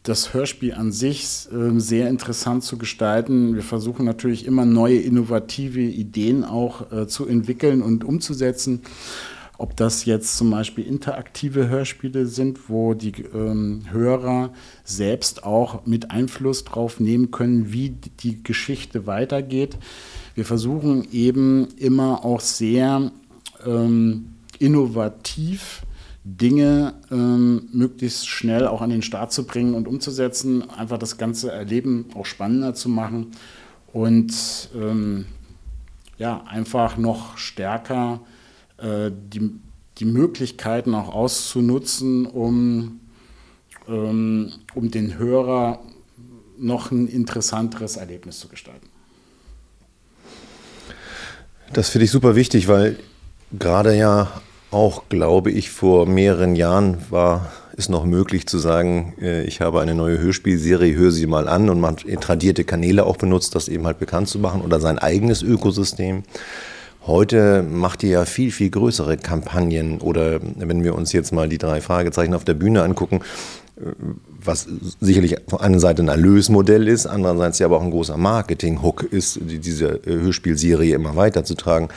[0.03, 3.55] das Hörspiel an sich äh, sehr interessant zu gestalten.
[3.55, 8.81] Wir versuchen natürlich immer neue innovative Ideen auch äh, zu entwickeln und umzusetzen.
[9.59, 16.11] Ob das jetzt zum Beispiel interaktive Hörspiele sind, wo die ähm, Hörer selbst auch mit
[16.11, 19.77] Einfluss drauf nehmen können, wie die Geschichte weitergeht.
[20.35, 23.13] Wir versuchen eben immer auch sehr
[23.67, 25.83] ähm, innovativ
[26.25, 31.51] Dinge ähm, möglichst schnell auch an den Start zu bringen und umzusetzen, einfach das ganze
[31.51, 33.29] Erleben auch spannender zu machen
[33.93, 34.33] und
[34.75, 35.27] ähm,
[36.19, 38.21] ja, einfach noch stärker
[38.77, 39.51] äh, die,
[39.99, 43.01] die Möglichkeiten auch auszunutzen, um,
[43.89, 45.81] ähm, um den Hörer
[46.59, 48.89] noch ein interessanteres Erlebnis zu gestalten.
[51.73, 52.99] Das finde ich super wichtig, weil
[53.53, 54.31] gerade ja
[54.71, 59.81] auch, glaube ich, vor mehreren Jahren war es noch möglich zu sagen, äh, ich habe
[59.81, 63.87] eine neue Hörspielserie, höre sie mal an und man tradierte Kanäle auch benutzt, das eben
[63.87, 66.23] halt bekannt zu machen oder sein eigenes Ökosystem.
[67.07, 71.59] Heute macht ihr ja viel, viel größere Kampagnen oder wenn wir uns jetzt mal die
[71.59, 73.21] drei Fragezeichen auf der Bühne angucken,
[73.77, 73.91] äh,
[74.43, 74.69] was
[75.01, 79.39] sicherlich von einer Seite ein Erlösmodell ist, andererseits ja aber auch ein großer Marketing-Hook ist,
[79.43, 81.89] diese äh, Hörspielserie immer weiterzutragen.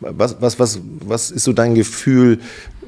[0.00, 2.38] Was, was, was, was ist so dein Gefühl,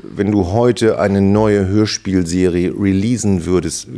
[0.03, 3.89] wenn du heute eine neue Hörspielserie releasen würdest?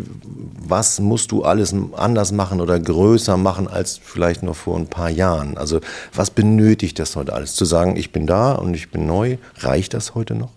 [0.66, 5.10] Was musst du alles anders machen oder größer machen als vielleicht noch vor ein paar
[5.10, 5.58] Jahren?
[5.58, 5.80] Also
[6.14, 7.54] was benötigt das heute alles?
[7.54, 10.50] Zu sagen, ich bin da und ich bin neu, reicht das heute noch?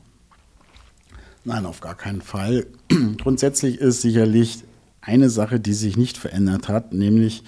[1.46, 2.68] Nein, auf gar keinen Fall.
[3.22, 4.64] Grundsätzlich ist sicherlich
[5.02, 7.44] eine Sache, die sich nicht verändert hat, nämlich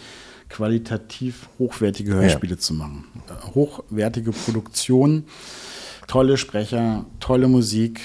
[0.50, 2.60] qualitativ hochwertige Hörspiele ja.
[2.60, 3.06] zu machen.
[3.54, 5.26] Hochwertige Produktion,
[6.08, 8.00] tolle Sprecher, tolle Musik.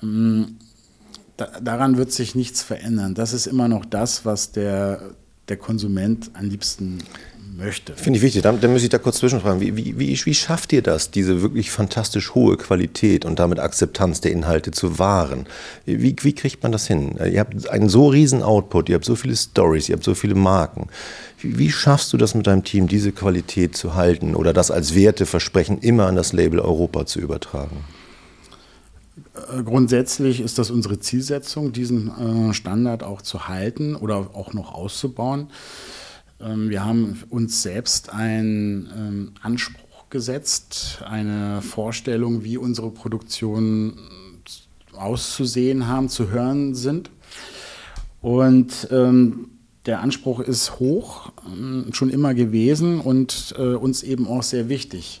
[0.00, 0.44] Mm,
[1.36, 3.14] daran wird sich nichts verändern.
[3.14, 5.14] Das ist immer noch das, was der,
[5.48, 6.98] der Konsument am liebsten
[7.56, 7.94] möchte.
[7.94, 8.42] Finde ich wichtig.
[8.42, 9.60] Dann, dann muss ich da kurz zwischenfragen.
[9.60, 14.20] Wie, wie, wie, wie schafft ihr das, diese wirklich fantastisch hohe Qualität und damit Akzeptanz
[14.20, 15.46] der Inhalte zu wahren?
[15.84, 17.18] Wie, wie kriegt man das hin?
[17.18, 20.34] Ihr habt einen so riesen Output, ihr habt so viele Stories, ihr habt so viele
[20.34, 20.88] Marken.
[21.42, 25.78] Wie, schaffst du das mit deinem Team, diese Qualität zu halten oder das als Werteversprechen
[25.78, 27.84] immer an das Label Europa zu übertragen?
[29.34, 34.72] Äh, grundsätzlich ist das unsere Zielsetzung, diesen äh, Standard auch zu halten oder auch noch
[34.72, 35.48] auszubauen.
[36.40, 43.98] Ähm, wir haben uns selbst einen ähm, Anspruch gesetzt, eine Vorstellung, wie unsere Produktionen
[44.92, 47.10] auszusehen haben, zu hören sind.
[48.20, 49.51] Und ähm,
[49.86, 51.32] der Anspruch ist hoch,
[51.92, 55.20] schon immer gewesen und äh, uns eben auch sehr wichtig.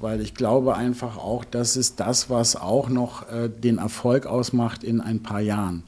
[0.00, 4.82] Weil ich glaube einfach auch, das ist das, was auch noch äh, den Erfolg ausmacht
[4.82, 5.84] in ein paar Jahren.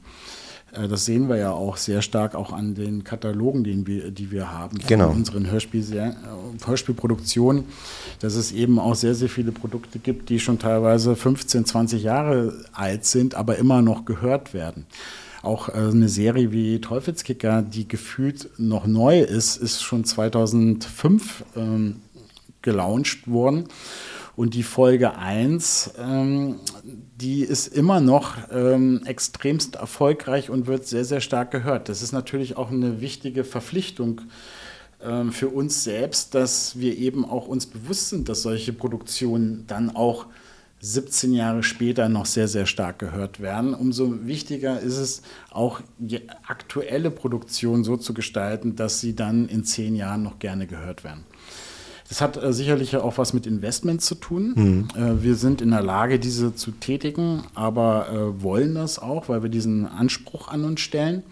[0.71, 4.31] Äh, das sehen wir ja auch sehr stark auch an den Katalogen, den wir, die
[4.31, 5.09] wir haben genau.
[5.09, 5.83] unseren Hörspiel
[6.65, 7.65] Hörspielproduktionen,
[8.19, 12.53] dass es eben auch sehr, sehr viele Produkte gibt, die schon teilweise 15, 20 Jahre
[12.71, 14.85] alt sind, aber immer noch gehört werden.
[15.45, 22.01] Auch äh, eine Serie wie Teufelskicker, die gefühlt noch neu ist, ist schon 2005 ähm,
[22.61, 23.67] gelauncht worden.
[24.35, 31.05] Und die Folge 1, ähm, die ist immer noch ähm, extremst erfolgreich und wird sehr,
[31.05, 31.89] sehr stark gehört.
[31.89, 34.21] Das ist natürlich auch eine wichtige Verpflichtung
[35.01, 39.95] ähm, für uns selbst, dass wir eben auch uns bewusst sind, dass solche Produktionen dann
[39.95, 40.25] auch
[40.85, 43.73] 17 Jahre später noch sehr, sehr stark gehört werden.
[43.73, 49.63] Umso wichtiger ist es, auch die aktuelle Produktion so zu gestalten, dass sie dann in
[49.63, 51.25] zehn Jahren noch gerne gehört werden.
[52.07, 54.53] Das hat äh, sicherlich auch was mit Investments zu tun.
[54.55, 54.87] Mhm.
[54.95, 59.41] Äh, wir sind in der Lage, diese zu tätigen, aber äh, wollen das auch, weil
[59.41, 61.23] wir diesen Anspruch an uns stellen.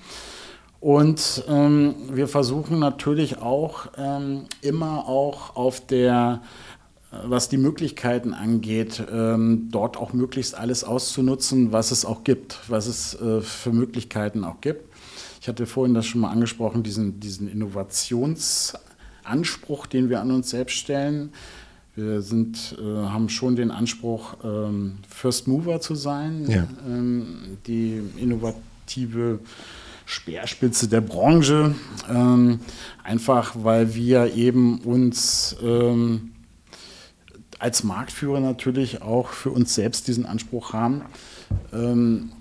[0.84, 6.42] Und ähm, wir versuchen natürlich auch ähm, immer auch auf der
[7.26, 12.88] was die Möglichkeiten angeht, ähm, dort auch möglichst alles auszunutzen, was es auch gibt, was
[12.88, 14.86] es äh, für Möglichkeiten auch gibt.
[15.41, 18.73] Ich hatte vorhin das schon mal angesprochen, diesen, diesen Innovations-
[19.23, 21.32] Anspruch, den wir an uns selbst stellen.
[21.95, 26.67] Wir sind, äh, haben schon den Anspruch, ähm, First Mover zu sein, ja.
[26.88, 29.39] ähm, die innovative
[30.06, 31.76] Speerspitze der Branche,
[32.10, 32.60] ähm,
[33.04, 36.33] einfach weil wir eben uns ähm,
[37.63, 41.04] als Marktführer natürlich auch für uns selbst diesen Anspruch haben,
[41.71, 42.34] ähm,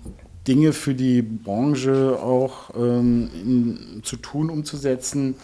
[0.45, 5.35] Dinge für die Branche auch ähm, in, zu tun, umzusetzen,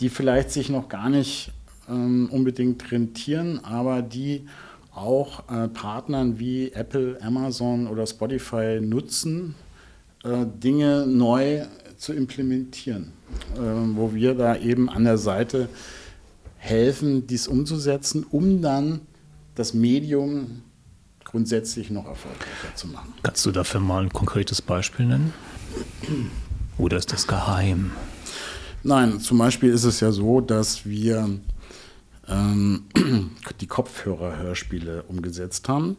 [0.00, 1.52] die vielleicht sich noch gar nicht
[1.88, 4.46] ähm, unbedingt rentieren, aber die
[4.92, 9.54] auch äh, Partnern wie Apple, Amazon oder Spotify nutzen,
[10.24, 11.64] äh, Dinge neu
[11.96, 13.12] zu implementieren,
[13.54, 13.60] äh,
[13.94, 15.68] wo wir da eben an der Seite
[16.56, 19.02] helfen, dies umzusetzen, um dann
[19.54, 20.62] das Medium
[21.24, 23.14] grundsätzlich noch erfolgreicher zu machen.
[23.22, 25.32] Kannst du dafür mal ein konkretes Beispiel nennen?
[26.78, 27.92] Oder ist das geheim?
[28.82, 31.28] Nein, zum Beispiel ist es ja so, dass wir
[32.28, 32.84] ähm,
[33.60, 35.96] die Kopfhörer-Hörspiele umgesetzt haben.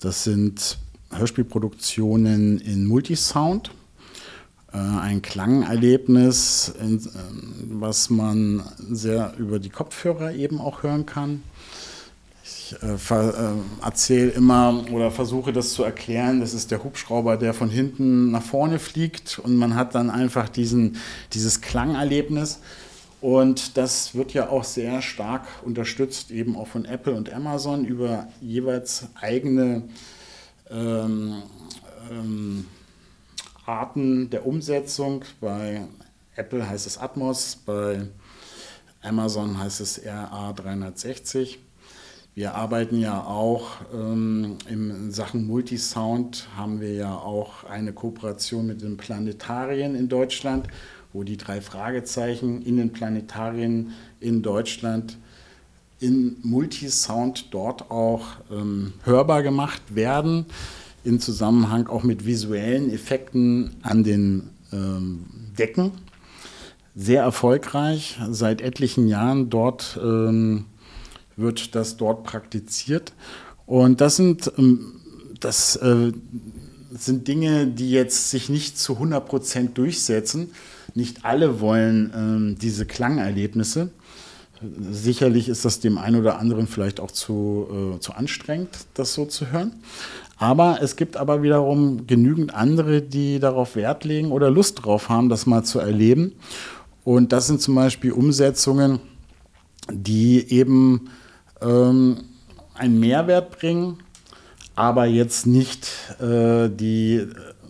[0.00, 0.78] Das sind
[1.10, 3.70] Hörspielproduktionen in Multisound.
[4.72, 7.00] Äh, ein Klangerlebnis, in, äh,
[7.70, 11.42] was man sehr über die Kopfhörer eben auch hören kann.
[12.68, 16.40] Ich äh, äh, erzähle immer oder versuche das zu erklären.
[16.40, 20.48] Das ist der Hubschrauber, der von hinten nach vorne fliegt und man hat dann einfach
[20.48, 20.96] diesen,
[21.32, 22.58] dieses Klangerlebnis.
[23.20, 28.26] Und das wird ja auch sehr stark unterstützt, eben auch von Apple und Amazon über
[28.40, 29.84] jeweils eigene
[30.68, 31.42] ähm,
[32.10, 32.66] ähm,
[33.64, 35.24] Arten der Umsetzung.
[35.40, 35.86] Bei
[36.34, 38.08] Apple heißt es Atmos, bei
[39.02, 41.58] Amazon heißt es RA360.
[42.36, 48.82] Wir arbeiten ja auch ähm, in Sachen Multisound, haben wir ja auch eine Kooperation mit
[48.82, 50.68] den Planetarien in Deutschland,
[51.14, 55.16] wo die drei Fragezeichen in den Planetarien in Deutschland
[55.98, 60.44] in Multisound dort auch ähm, hörbar gemacht werden,
[61.04, 65.24] in Zusammenhang auch mit visuellen Effekten an den ähm,
[65.58, 65.92] Decken.
[66.94, 70.66] Sehr erfolgreich, seit etlichen Jahren dort ähm,
[71.36, 73.12] wird das dort praktiziert.
[73.66, 75.00] Und das sind, ähm,
[75.40, 76.12] das, äh,
[76.90, 80.52] sind Dinge, die jetzt sich nicht zu 100 Prozent durchsetzen.
[80.94, 83.90] Nicht alle wollen ähm, diese Klangerlebnisse.
[84.90, 89.26] Sicherlich ist das dem einen oder anderen vielleicht auch zu, äh, zu anstrengend, das so
[89.26, 89.72] zu hören.
[90.38, 95.28] Aber es gibt aber wiederum genügend andere, die darauf Wert legen oder Lust drauf haben,
[95.28, 96.32] das mal zu erleben.
[97.04, 99.00] Und das sind zum Beispiel Umsetzungen,
[99.92, 101.10] die eben
[101.60, 102.24] ähm,
[102.74, 103.98] einen Mehrwert bringen,
[104.74, 105.88] aber jetzt nicht
[106.20, 107.26] äh, die,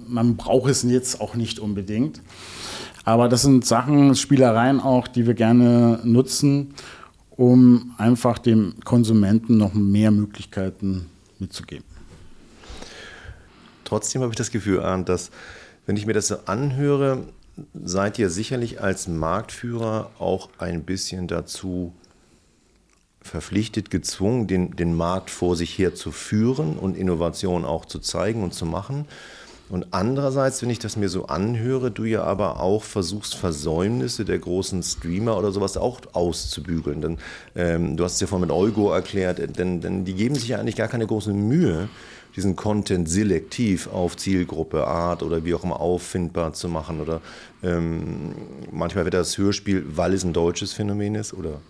[0.06, 2.20] man braucht es jetzt auch nicht unbedingt.
[3.04, 6.74] Aber das sind Sachen, Spielereien auch, die wir gerne nutzen,
[7.36, 11.06] um einfach dem Konsumenten noch mehr Möglichkeiten
[11.38, 11.84] mitzugeben.
[13.84, 15.30] Trotzdem habe ich das Gefühl, Arndt, dass
[15.86, 17.28] wenn ich mir das so anhöre,
[17.84, 21.92] seid ihr sicherlich als Marktführer auch ein bisschen dazu
[23.26, 28.42] verpflichtet, gezwungen, den, den Markt vor sich her zu führen und Innovationen auch zu zeigen
[28.42, 29.06] und zu machen.
[29.68, 34.38] Und andererseits, wenn ich das mir so anhöre, du ja aber auch versuchst, Versäumnisse der
[34.38, 37.00] großen Streamer oder sowas auch auszubügeln.
[37.00, 37.18] Denn
[37.56, 40.58] ähm, du hast es ja vorhin mit Eugo erklärt, denn, denn die geben sich ja
[40.58, 41.88] eigentlich gar keine große Mühe,
[42.36, 47.00] diesen Content selektiv auf Zielgruppe, Art oder wie auch immer auffindbar zu machen.
[47.00, 47.20] Oder
[47.64, 48.36] ähm,
[48.70, 51.60] manchmal wird das Hörspiel, weil es ein deutsches Phänomen ist oder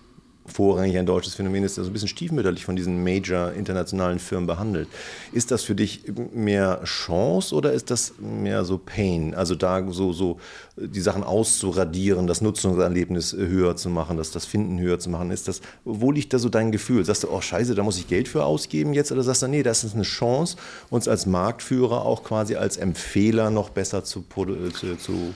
[0.46, 4.88] vorrangig ein deutsches Phänomen ist, das ein bisschen stiefmütterlich von diesen major internationalen Firmen behandelt.
[5.32, 6.02] Ist das für dich
[6.34, 9.34] mehr Chance oder ist das mehr so Pain?
[9.34, 10.38] Also da so, so
[10.76, 15.30] die Sachen auszuradieren, das Nutzungserlebnis höher zu machen, das, das Finden höher zu machen.
[15.30, 17.04] Ist das, wo liegt da so dein Gefühl?
[17.04, 19.12] Sagst du, oh scheiße, da muss ich Geld für ausgeben jetzt?
[19.12, 20.56] Oder sagst du, nee, das ist eine Chance,
[20.90, 24.24] uns als Marktführer auch quasi als Empfehler noch besser zu,
[24.72, 25.34] zu, zu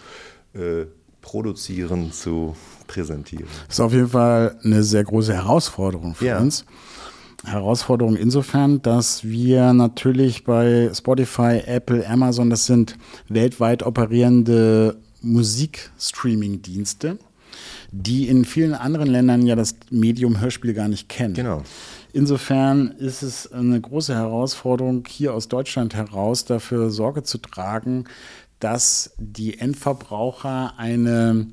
[0.59, 0.87] äh,
[1.23, 2.57] produzieren, zu
[2.91, 3.47] präsentieren.
[3.67, 6.39] Das ist auf jeden Fall eine sehr große Herausforderung für ja.
[6.39, 6.65] uns.
[7.45, 12.97] Herausforderung insofern, dass wir natürlich bei Spotify, Apple, Amazon, das sind
[13.29, 17.19] weltweit operierende Musikstreaming-Dienste,
[17.93, 21.35] die in vielen anderen Ländern ja das Medium Hörspiel gar nicht kennen.
[21.35, 21.63] Genau.
[22.13, 28.05] Insofern ist es eine große Herausforderung, hier aus Deutschland heraus dafür Sorge zu tragen,
[28.59, 31.47] dass die Endverbraucher eine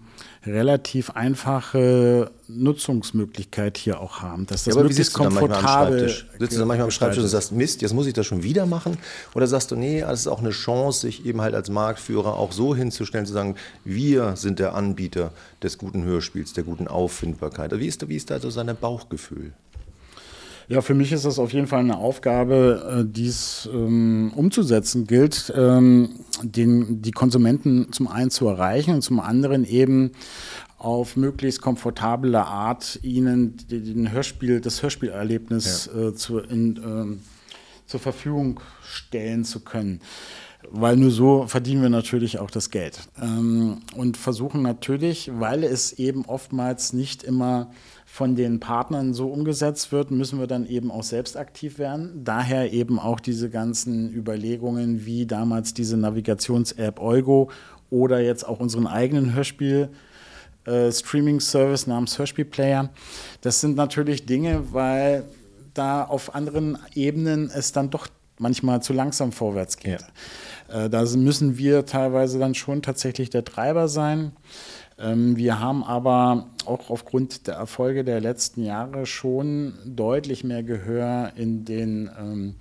[0.46, 4.46] relativ einfache Nutzungsmöglichkeit hier auch haben.
[4.46, 7.82] Dass das ja, aber möglichst komfortabel Sitzt du dann manchmal am Schreibtisch und sagst, Mist,
[7.82, 8.98] jetzt muss ich das schon wieder machen?
[9.34, 12.52] Oder sagst du, nee, das ist auch eine Chance, sich eben halt als Marktführer auch
[12.52, 15.32] so hinzustellen, zu sagen, wir sind der Anbieter
[15.64, 17.78] des guten Hörspiels, der guten Auffindbarkeit.
[17.78, 19.54] Wie ist, wie ist da so sein Bauchgefühl?
[20.70, 25.08] Ja, für mich ist das auf jeden Fall eine Aufgabe, äh, die es ähm, umzusetzen
[25.08, 26.10] gilt, ähm,
[26.44, 30.12] den, die Konsumenten zum einen zu erreichen und zum anderen eben
[30.78, 36.10] auf möglichst komfortable Art ihnen den Hörspiel, das Hörspielerlebnis ja.
[36.10, 40.02] äh, zu, in, äh, zur Verfügung stellen zu können.
[40.70, 43.00] Weil nur so verdienen wir natürlich auch das Geld.
[43.22, 47.72] Ähm, und versuchen natürlich, weil es eben oftmals nicht immer
[48.06, 52.24] von den Partnern so umgesetzt wird, müssen wir dann eben auch selbst aktiv werden.
[52.24, 57.52] Daher eben auch diese ganzen Überlegungen, wie damals diese Navigations-App Eugo
[57.90, 59.90] oder jetzt auch unseren eigenen Hörspiel.
[60.66, 62.90] Äh, Streaming-Service namens Hörspielplayer.
[63.42, 65.24] Das sind natürlich Dinge, weil
[65.74, 68.08] da auf anderen Ebenen es dann doch
[68.40, 70.04] manchmal zu langsam vorwärts geht.
[70.70, 70.86] Ja.
[70.86, 74.32] Äh, da müssen wir teilweise dann schon tatsächlich der Treiber sein.
[75.00, 81.32] Ähm, wir haben aber auch aufgrund der Erfolge der letzten Jahre schon deutlich mehr Gehör
[81.36, 82.56] in den ähm,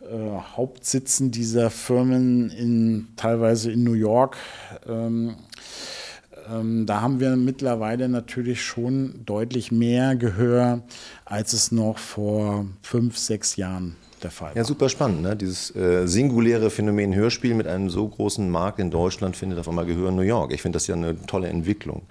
[0.00, 4.36] äh, Hauptsitzen dieser Firmen, in, teilweise in New York.
[4.88, 5.36] Ähm,
[6.50, 10.82] ähm, da haben wir mittlerweile natürlich schon deutlich mehr Gehör,
[11.24, 14.56] als es noch vor fünf, sechs Jahren der Fall war.
[14.56, 15.22] Ja, super spannend.
[15.22, 15.36] Ne?
[15.36, 19.86] Dieses äh, singuläre Phänomen Hörspiel mit einem so großen Markt in Deutschland findet auf einmal
[19.86, 20.52] Gehör in New York.
[20.52, 22.02] Ich finde das ja eine tolle Entwicklung.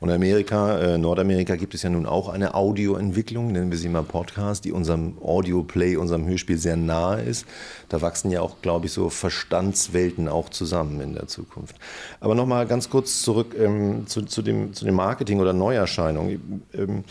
[0.00, 3.88] Und in Amerika, äh, Nordamerika gibt es ja nun auch eine Audioentwicklung, nennen wir sie
[3.88, 7.46] mal Podcast, die unserem Audio-Play, unserem Hörspiel sehr nahe ist.
[7.88, 11.76] Da wachsen ja auch, glaube ich, so Verstandswelten auch zusammen in der Zukunft.
[12.20, 16.62] Aber nochmal ganz kurz zurück ähm, zu, zu, dem, zu dem Marketing oder Neuerscheinungen.
[16.72, 17.04] Ähm,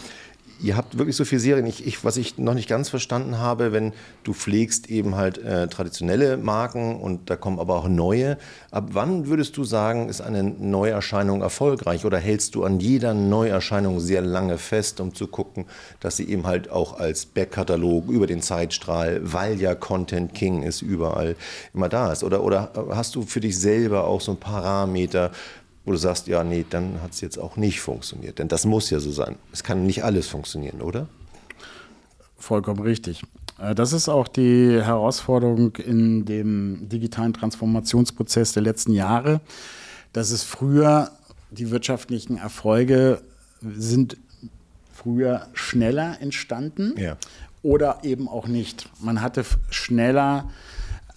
[0.64, 1.66] ihr habt wirklich so viele Serien.
[1.66, 3.94] Ich, ich, was ich noch nicht ganz verstanden habe, wenn
[4.24, 8.38] du pflegst eben halt äh, traditionelle Marken und da kommen aber auch neue.
[8.72, 14.00] Ab wann würdest du sagen, ist eine Neuerscheinung erfolgreich oder hältst du an jeder Neuerscheinung
[14.00, 15.66] sehr lange fest, um zu gucken,
[16.00, 20.82] dass sie eben halt auch als Backkatalog über den Zeitstrahl, weil ja Content King ist,
[20.82, 21.36] überall
[21.74, 22.24] immer da ist?
[22.24, 25.32] Oder, oder hast du für dich selber auch so ein Parameter,
[25.86, 28.40] wo du sagst, ja, nee, dann hat es jetzt auch nicht funktioniert.
[28.40, 29.36] Denn das muss ja so sein.
[29.52, 31.08] Es kann nicht alles funktionieren, oder?
[32.38, 33.24] Vollkommen richtig.
[33.60, 39.42] Äh, das ist auch die Herausforderung in dem digitalen Transformationsprozess der letzten Jahre,
[40.14, 41.12] dass es früher
[41.52, 43.22] die wirtschaftlichen Erfolge
[43.62, 44.18] sind
[44.94, 47.18] früher schneller entstanden ja.
[47.62, 48.90] oder eben auch nicht.
[49.00, 50.50] Man hatte schneller,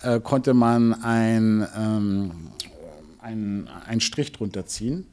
[0.02, 2.30] äh, konnte man ein ähm,
[3.26, 5.06] einen, einen Strich drunter ziehen.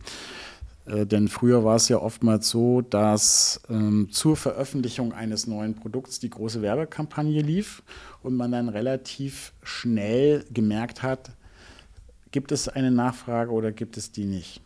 [0.85, 6.19] Äh, denn früher war es ja oftmals so, dass ähm, zur Veröffentlichung eines neuen Produkts
[6.19, 7.83] die große Werbekampagne lief
[8.21, 11.31] und man dann relativ schnell gemerkt hat,
[12.31, 14.61] gibt es eine Nachfrage oder gibt es die nicht.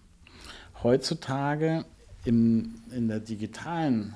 [0.83, 1.85] Heutzutage
[2.25, 4.13] im, in der digitalen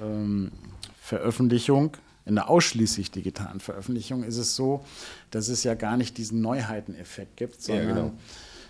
[0.00, 0.52] ähm,
[1.00, 1.96] Veröffentlichung
[2.26, 4.84] in der ausschließlich digitalen Veröffentlichung ist es so,
[5.30, 8.12] dass es ja gar nicht diesen Neuheiteneffekt gibt, sondern ja, genau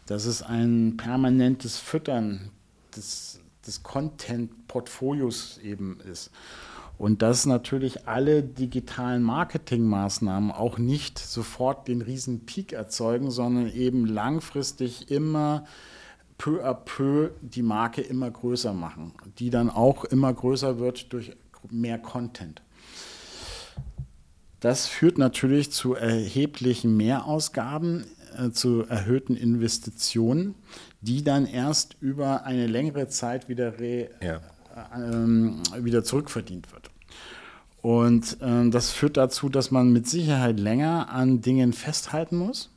[0.07, 2.51] dass es ein permanentes Füttern
[2.97, 6.31] des, des Content-Portfolios eben ist.
[6.99, 14.07] Und dass natürlich alle digitalen Marketingmaßnahmen auch nicht sofort den riesen Peak erzeugen, sondern eben
[14.07, 15.65] langfristig immer
[16.39, 21.33] peu à peu die Marke immer größer machen, die dann auch immer größer wird durch
[21.71, 22.63] mehr Content.
[24.61, 30.55] Das führt natürlich zu erheblichen Mehrausgaben, äh, zu erhöhten Investitionen,
[31.01, 34.41] die dann erst über eine längere Zeit wieder, re, ja.
[34.95, 36.91] äh, wieder zurückverdient wird.
[37.83, 42.71] Und äh, das führt dazu, dass man mit Sicherheit länger an Dingen festhalten muss.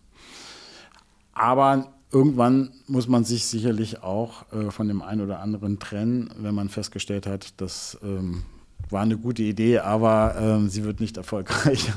[1.33, 6.53] Aber irgendwann muss man sich sicherlich auch äh, von dem einen oder anderen trennen, wenn
[6.53, 8.43] man festgestellt hat, dass ähm,
[8.91, 11.91] war eine gute Idee, aber ähm, sie wird nicht erfolgreich.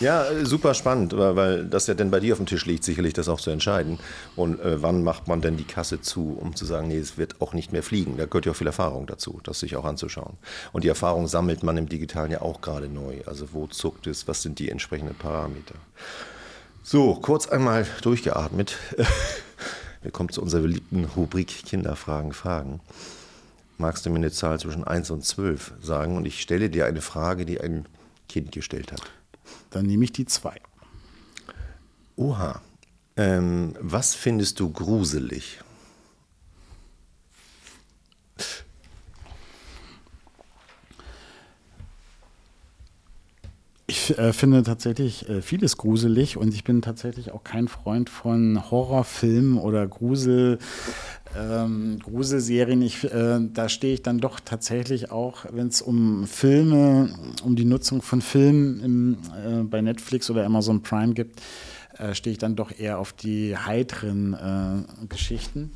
[0.00, 3.12] Ja, äh, super spannend, weil, das ja dann bei dir auf dem Tisch liegt, sicherlich
[3.12, 3.98] das auch zu entscheiden.
[4.34, 7.40] Und äh, wann macht man denn die Kasse zu, um zu sagen, nee, es wird
[7.40, 8.16] auch nicht mehr fliegen?
[8.16, 10.36] Da gehört ja auch viel Erfahrung dazu, das sich auch anzuschauen.
[10.72, 13.18] Und die Erfahrung sammelt man im Digitalen ja auch gerade neu.
[13.26, 15.74] Also wo zuckt es, was sind die entsprechenden Parameter?
[16.82, 18.76] So, kurz einmal durchgeatmet.
[20.02, 22.80] Wir kommen zu unserer beliebten Rubrik Kinderfragen, Fragen
[23.82, 27.02] magst du mir eine Zahl zwischen 1 und 12 sagen und ich stelle dir eine
[27.02, 27.86] Frage, die ein
[28.28, 29.02] Kind gestellt hat.
[29.70, 30.58] Dann nehme ich die 2.
[32.16, 32.62] Oha.
[33.16, 35.58] Ähm, was findest du gruselig?
[44.02, 48.68] Ich äh, finde tatsächlich äh, vieles gruselig und ich bin tatsächlich auch kein Freund von
[48.68, 50.58] Horrorfilmen oder Grusel,
[51.38, 52.82] ähm, Gruselserien.
[52.82, 57.64] Ich, äh, da stehe ich dann doch tatsächlich auch, wenn es um Filme, um die
[57.64, 61.40] Nutzung von Filmen im, äh, bei Netflix oder Amazon Prime gibt,
[61.96, 65.70] äh, stehe ich dann doch eher auf die heiteren äh, Geschichten.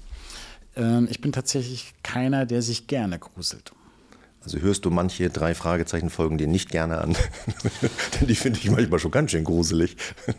[0.74, 3.70] Ähm, ich bin tatsächlich keiner, der sich gerne gruselt.
[4.46, 7.16] Also hörst du manche drei Fragezeichen Folgen dir nicht gerne an?
[8.20, 9.96] Denn die finde ich manchmal schon ganz schön gruselig.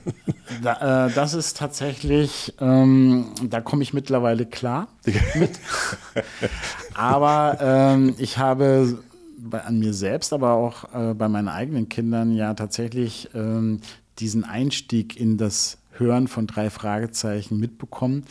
[0.63, 4.87] Da, äh, das ist tatsächlich, ähm, da komme ich mittlerweile klar
[5.35, 5.51] mit.
[6.93, 8.97] aber ähm, ich habe
[9.37, 13.81] bei, an mir selbst, aber auch äh, bei meinen eigenen Kindern ja tatsächlich ähm,
[14.19, 18.23] diesen Einstieg in das Hören von drei Fragezeichen mitbekommen.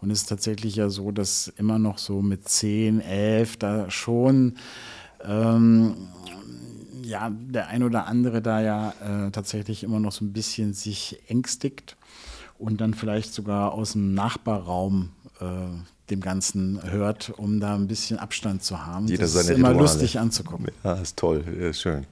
[0.00, 4.54] Und es ist tatsächlich ja so, dass immer noch so mit 10, 11 da schon
[5.24, 5.94] ähm,
[7.02, 8.94] ja, der ein oder andere da ja
[9.26, 11.96] äh, tatsächlich immer noch so ein bisschen sich ängstigt
[12.58, 15.10] und dann vielleicht sogar aus dem Nachbarraum
[15.40, 15.44] äh,
[16.10, 19.06] dem Ganzen hört, um da ein bisschen Abstand zu haben.
[19.06, 20.68] Jeder das ist immer lustig anzugucken.
[20.84, 22.06] Ja, ist toll, ist schön.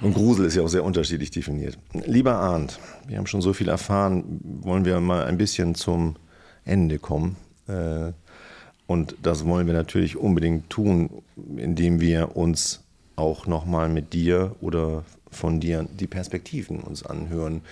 [0.00, 1.78] Und Grusel ist ja auch sehr unterschiedlich definiert.
[1.92, 6.16] Lieber Arndt, wir haben schon so viel erfahren, wollen wir mal ein bisschen zum
[6.64, 7.36] Ende kommen.
[7.66, 8.12] Äh,
[8.86, 11.10] und das wollen wir natürlich unbedingt tun,
[11.56, 12.84] indem wir uns
[13.16, 17.62] auch nochmal mit dir oder von dir die Perspektiven uns anhören,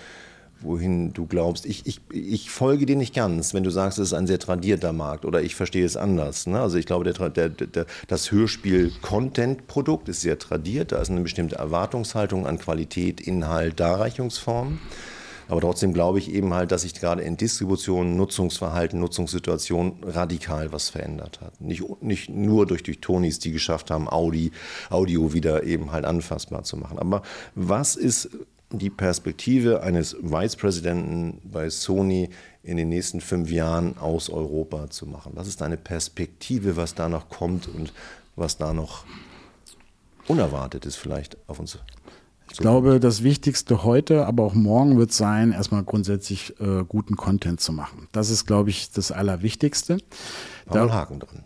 [0.61, 1.65] wohin du glaubst.
[1.65, 4.93] Ich, ich, ich folge dir nicht ganz, wenn du sagst, es ist ein sehr tradierter
[4.93, 6.47] Markt oder ich verstehe es anders.
[6.47, 6.59] Ne?
[6.59, 11.55] Also ich glaube, der, der, der, das Hörspiel-Content-Produkt ist sehr tradiert, da ist eine bestimmte
[11.55, 14.79] Erwartungshaltung an Qualität, Inhalt, Darreichungsform.
[15.47, 20.89] Aber trotzdem glaube ich eben halt, dass sich gerade in Distribution, Nutzungsverhalten, Nutzungssituation radikal was
[20.89, 21.59] verändert hat.
[21.61, 24.51] Nicht, nicht nur durch die Tonis, die geschafft haben, Audi,
[24.89, 26.99] Audio wieder eben halt anfassbar zu machen.
[26.99, 27.21] Aber
[27.53, 28.29] was ist
[28.71, 32.29] die Perspektive eines Vicepräsidenten bei Sony
[32.63, 35.33] in den nächsten fünf Jahren aus Europa zu machen?
[35.35, 37.93] Was ist deine Perspektive, was da noch kommt und
[38.35, 39.05] was da noch
[40.27, 41.77] unerwartet ist vielleicht auf uns
[42.55, 47.59] ich glaube, das Wichtigste heute, aber auch morgen wird sein, erstmal grundsätzlich äh, guten Content
[47.59, 48.07] zu machen.
[48.13, 49.97] Das ist, glaube ich, das Allerwichtigste.
[50.71, 51.43] Da, Haken dran.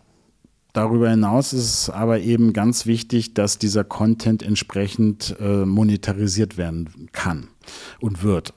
[0.72, 7.08] Darüber hinaus ist es aber eben ganz wichtig, dass dieser Content entsprechend äh, monetarisiert werden
[7.10, 7.48] kann
[7.98, 8.54] und wird.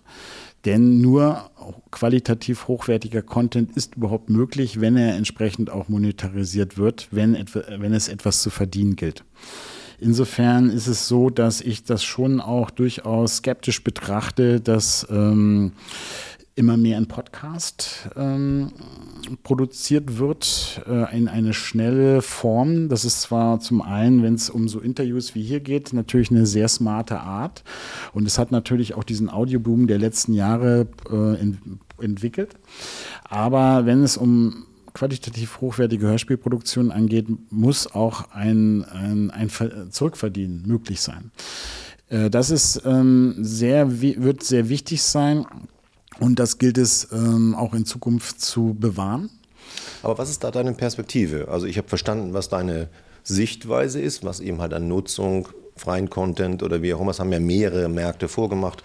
[0.65, 1.49] Denn nur
[1.89, 8.09] qualitativ hochwertiger Content ist überhaupt möglich, wenn er entsprechend auch monetarisiert wird, wenn, wenn es
[8.09, 9.25] etwas zu verdienen gilt.
[10.03, 15.71] Insofern ist es so, dass ich das schon auch durchaus skeptisch betrachte, dass ähm,
[16.55, 18.71] immer mehr ein Podcast ähm,
[19.43, 22.89] produziert wird äh, in eine schnelle Form.
[22.89, 26.45] Das ist zwar zum einen, wenn es um so Interviews wie hier geht, natürlich eine
[26.45, 27.63] sehr smarte Art.
[28.13, 32.55] Und es hat natürlich auch diesen Audioboom der letzten Jahre äh, in, entwickelt.
[33.23, 39.49] Aber wenn es um qualitativ hochwertige Hörspielproduktion angeht, muss auch ein, ein, ein
[39.91, 41.31] Zurückverdienen möglich sein.
[42.09, 45.45] Äh, das ist ähm, sehr, wird sehr wichtig sein
[46.19, 49.29] und das gilt es ähm, auch in Zukunft zu bewahren.
[50.03, 51.47] Aber was ist da deine Perspektive?
[51.47, 52.89] Also ich habe verstanden, was deine
[53.23, 57.11] Sichtweise ist, was eben halt an Nutzung freien Content oder wie auch immer.
[57.11, 58.83] Es haben ja mehrere Märkte vorgemacht.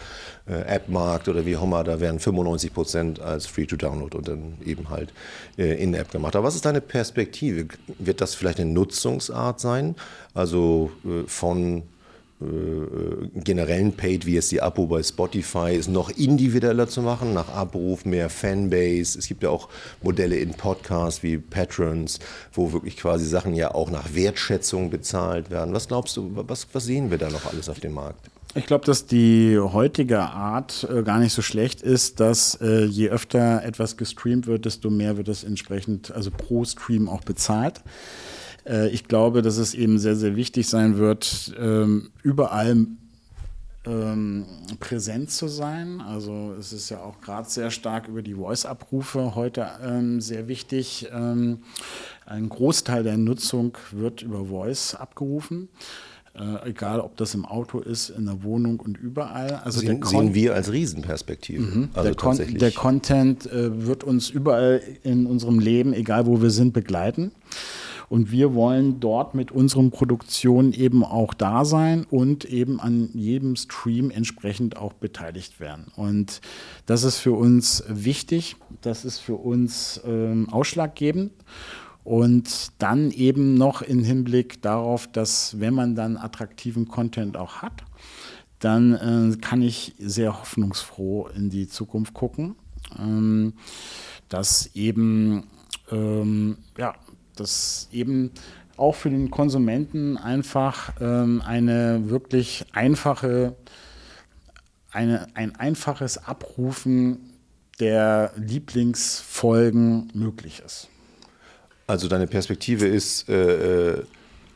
[0.49, 4.89] Äh, App-Markt oder wie auch immer, da werden 95 Prozent als Free-to-Download und dann eben
[4.89, 5.12] halt
[5.59, 6.36] äh, in App gemacht.
[6.36, 7.68] Aber was ist deine Perspektive?
[7.99, 9.95] Wird das vielleicht eine Nutzungsart sein?
[10.32, 11.82] Also äh, von
[12.41, 18.05] generellen Paid, wie jetzt die Abo bei Spotify, ist noch individueller zu machen, nach Abruf,
[18.05, 19.18] mehr Fanbase.
[19.18, 19.68] Es gibt ja auch
[20.03, 22.20] Modelle in Podcasts wie Patrons,
[22.53, 25.74] wo wirklich quasi Sachen ja auch nach Wertschätzung bezahlt werden.
[25.74, 28.30] Was glaubst du, was, was sehen wir da noch alles auf dem Markt?
[28.55, 33.11] Ich glaube, dass die heutige Art äh, gar nicht so schlecht ist, dass äh, je
[33.11, 37.82] öfter etwas gestreamt wird, desto mehr wird es entsprechend, also pro Stream auch bezahlt.
[38.68, 42.86] Äh, ich glaube, dass es eben sehr, sehr wichtig sein wird, ähm, überall
[43.86, 44.44] ähm,
[44.80, 46.00] präsent zu sein.
[46.00, 51.08] Also es ist ja auch gerade sehr stark über die Voice-Abrufe heute ähm, sehr wichtig.
[51.12, 51.60] Ähm,
[52.26, 55.68] ein Großteil der Nutzung wird über Voice abgerufen.
[56.34, 59.60] Äh, egal, ob das im Auto ist, in der Wohnung und überall.
[59.64, 61.62] Also sehen, sehen wir als Riesenperspektive.
[61.62, 61.88] Mhm.
[61.94, 66.50] Also der, Con der, Content äh, wird uns überall in unserem Leben, egal wo wir
[66.50, 67.32] sind, begleiten.
[68.09, 73.56] Und wir wollen dort mit unseren Produktionen eben auch da sein und eben an jedem
[73.56, 75.86] Stream entsprechend auch beteiligt werden.
[75.96, 76.40] Und
[76.86, 81.32] das ist für uns wichtig, das ist für uns ähm, ausschlaggebend.
[82.04, 87.84] Und dann eben noch im Hinblick darauf, dass wenn man dann attraktiven Content auch hat,
[88.61, 92.56] dann äh, kann ich sehr hoffnungsfroh in die Zukunft gucken,
[92.98, 93.52] ähm,
[94.30, 95.44] dass eben
[95.90, 96.94] ähm, ja,
[97.41, 98.32] dass eben
[98.76, 103.57] auch für den Konsumenten einfach ähm, eine wirklich einfache,
[104.93, 107.34] eine, ein einfaches Abrufen
[107.80, 110.89] der Lieblingsfolgen möglich ist.
[111.86, 114.05] Also deine Perspektive ist äh, äh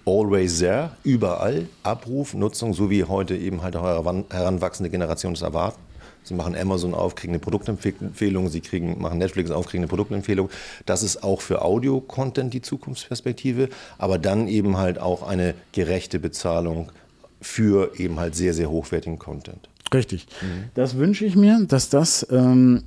[0.05, 3.85] always there, überall, Abruf, Nutzung, so wie heute eben halt auch
[4.31, 5.81] heranwachsende Generation es erwarten.
[6.25, 10.51] Sie machen Amazon auf, kriegen eine Produktempfehlung, Sie kriegen, machen Netflix auf, kriegen eine Produktempfehlung.
[10.87, 13.69] Das ist auch für Audio-Content die Zukunftsperspektive,
[13.99, 16.93] aber dann eben halt auch eine gerechte Bezahlung
[17.41, 19.69] für eben halt sehr, sehr hochwertigen Content.
[19.93, 20.27] Richtig.
[20.41, 20.71] Mhm.
[20.75, 22.85] Das wünsche ich mir, dass das ähm,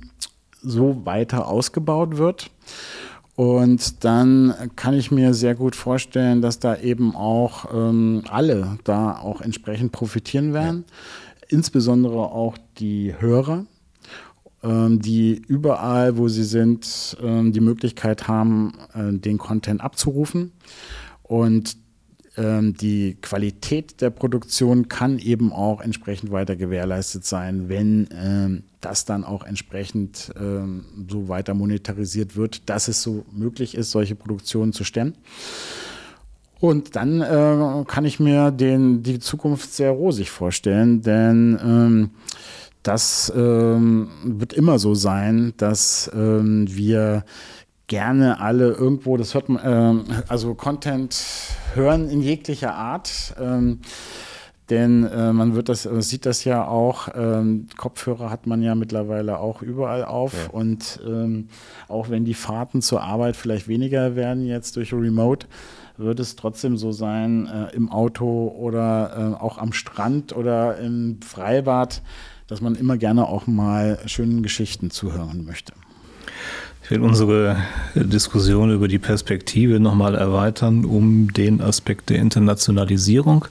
[0.62, 2.50] so weiter ausgebaut wird.
[3.36, 9.18] Und dann kann ich mir sehr gut vorstellen, dass da eben auch ähm, alle da
[9.18, 10.84] auch entsprechend profitieren werden.
[10.88, 10.94] Ja
[11.48, 13.66] insbesondere auch die Hörer,
[14.62, 20.52] ähm, die überall, wo sie sind, ähm, die Möglichkeit haben, äh, den Content abzurufen.
[21.22, 21.76] Und
[22.36, 29.24] ähm, die Qualität der Produktion kann eben auch entsprechend weiter gewährleistet sein, wenn das dann
[29.24, 35.14] auch entsprechend so weiter monetarisiert wird, dass es so möglich ist, solche Produktionen zu stemmen.
[36.60, 42.10] Und dann äh, kann ich mir den, die Zukunft sehr rosig vorstellen, denn ähm,
[42.82, 47.24] das ähm, wird immer so sein, dass ähm, wir
[47.88, 51.16] gerne alle irgendwo, das hört man, äh, also Content
[51.74, 53.34] hören in jeglicher Art.
[53.40, 53.80] Ähm,
[54.70, 58.74] denn äh, man wird das, äh, sieht das ja auch, ähm, Kopfhörer hat man ja
[58.74, 60.34] mittlerweile auch überall auf.
[60.34, 60.50] Ja.
[60.50, 61.48] Und ähm,
[61.88, 65.46] auch wenn die Fahrten zur Arbeit vielleicht weniger werden jetzt durch Remote,
[65.98, 71.20] wird es trotzdem so sein, äh, im Auto oder äh, auch am Strand oder im
[71.22, 72.02] Freibad,
[72.46, 75.72] dass man immer gerne auch mal schönen Geschichten zuhören möchte.
[76.86, 77.56] Ich will unsere
[77.96, 83.46] Diskussion über die Perspektive nochmal erweitern um den Aspekt der Internationalisierung.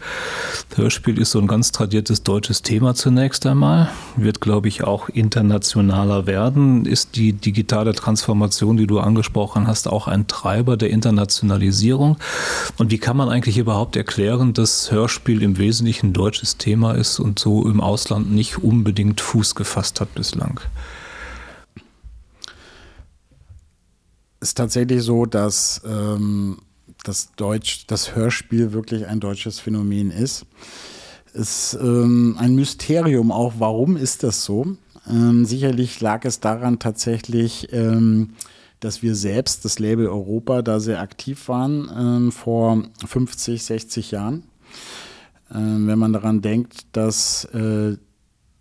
[0.73, 6.27] Hörspiel ist so ein ganz tradiertes deutsches Thema zunächst einmal, wird, glaube ich, auch internationaler
[6.27, 6.85] werden.
[6.85, 12.15] Ist die digitale Transformation, die du angesprochen hast, auch ein Treiber der Internationalisierung?
[12.77, 17.19] Und wie kann man eigentlich überhaupt erklären, dass Hörspiel im Wesentlichen ein deutsches Thema ist
[17.19, 20.61] und so im Ausland nicht unbedingt Fuß gefasst hat bislang?
[24.45, 26.59] Ist tatsächlich so, dass ähm,
[27.03, 30.45] das Deutsch, das Hörspiel wirklich ein deutsches Phänomen ist.
[31.33, 34.77] Es ist ähm, ein Mysterium auch, warum ist das so?
[35.09, 38.35] Ähm, sicherlich lag es daran tatsächlich, ähm,
[38.81, 44.43] dass wir selbst, das Label Europa, da sehr aktiv waren ähm, vor 50, 60 Jahren.
[45.51, 47.97] Ähm, wenn man daran denkt, dass äh,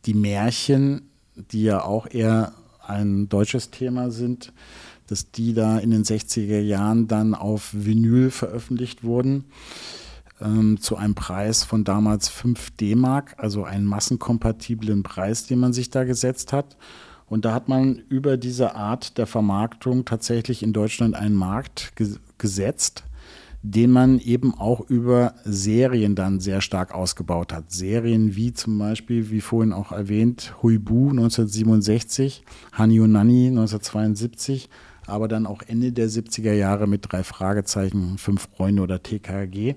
[0.07, 2.55] die Märchen, die ja auch eher
[2.87, 4.51] ein deutsches Thema sind,
[5.07, 9.45] dass die da in den 60er Jahren dann auf Vinyl veröffentlicht wurden
[10.41, 15.91] ähm, zu einem Preis von damals 5 D-Mark, also einen massenkompatiblen Preis, den man sich
[15.91, 16.77] da gesetzt hat.
[17.27, 22.17] Und da hat man über diese Art der Vermarktung tatsächlich in Deutschland einen Markt ge
[22.37, 23.05] gesetzt,
[23.63, 27.71] den man eben auch über Serien dann sehr stark ausgebaut hat.
[27.71, 34.69] Serien wie zum Beispiel, wie vorhin auch erwähnt, Huibu 1967, Hani Nani 1972,
[35.07, 39.75] aber dann auch Ende der 70er Jahre mit drei Fragezeichen, fünf Freunde oder TKG.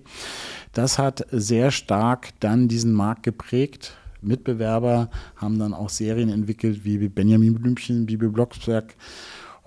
[0.74, 3.98] Das hat sehr stark dann diesen Markt geprägt.
[4.22, 8.96] Mitbewerber haben dann auch Serien entwickelt wie Benjamin Blümchen, Bibi Blocksberg.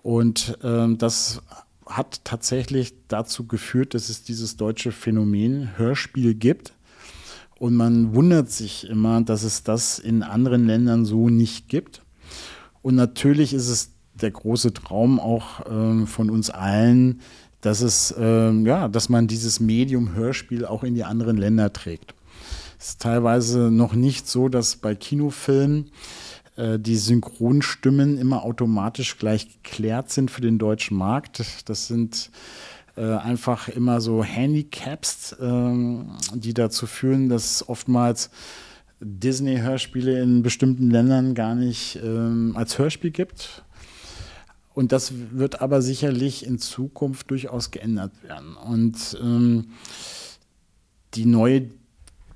[0.02, 1.42] Und ähm, das
[1.86, 6.72] hat tatsächlich dazu geführt, dass es dieses deutsche Phänomen Hörspiel gibt.
[7.58, 12.02] Und man wundert sich immer, dass es das in anderen Ländern so nicht gibt.
[12.80, 13.90] Und natürlich ist es
[14.22, 17.20] der große Traum auch ähm, von uns allen,
[17.60, 22.14] dass es, ähm, ja, dass man dieses Medium Hörspiel auch in die anderen Länder trägt.
[22.78, 25.90] Es ist teilweise noch nicht so, dass bei Kinofilmen
[26.56, 31.42] äh, die Synchronstimmen immer automatisch gleich geklärt sind für den deutschen Markt.
[31.66, 32.30] Das sind
[32.96, 38.30] äh, einfach immer so Handicaps, ähm, die dazu führen, dass oftmals
[39.00, 43.64] Disney-Hörspiele in bestimmten Ländern gar nicht ähm, als Hörspiel gibt.
[44.72, 48.56] Und das wird aber sicherlich in Zukunft durchaus geändert werden.
[48.56, 49.72] Und ähm,
[51.14, 51.70] die neue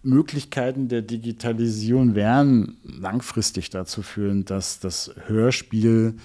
[0.03, 6.17] Möglichkeiten der Digitalisierung werden langfristig dazu führen, dass das Hörspiel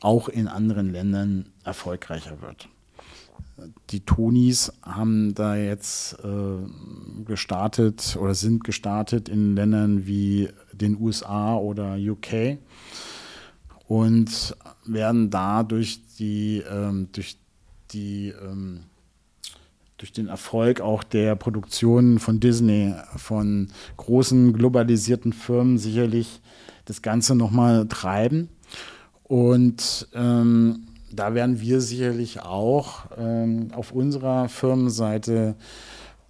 [0.00, 2.68] auch in anderen Ländern erfolgreicher wird.
[3.90, 11.54] Die Tonis haben da jetzt äh, gestartet oder sind gestartet in Ländern wie den USA
[11.56, 12.58] oder UK
[13.86, 17.36] und werden da durch die, ähm, durch
[17.92, 18.84] die ähm,
[20.02, 23.68] durch den Erfolg auch der Produktion von Disney, von
[23.98, 26.40] großen globalisierten Firmen sicherlich
[26.86, 28.48] das Ganze nochmal treiben.
[29.22, 35.54] Und ähm, da werden wir sicherlich auch ähm, auf unserer Firmenseite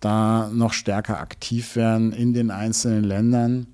[0.01, 3.69] da noch stärker aktiv werden in den einzelnen Ländern.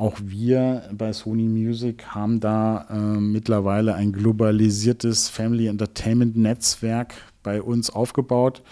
[0.00, 7.60] Auch wir bei Sony Music haben da äh, mittlerweile ein globalisiertes Family Entertainment Netzwerk bei
[7.60, 8.62] uns aufgebaut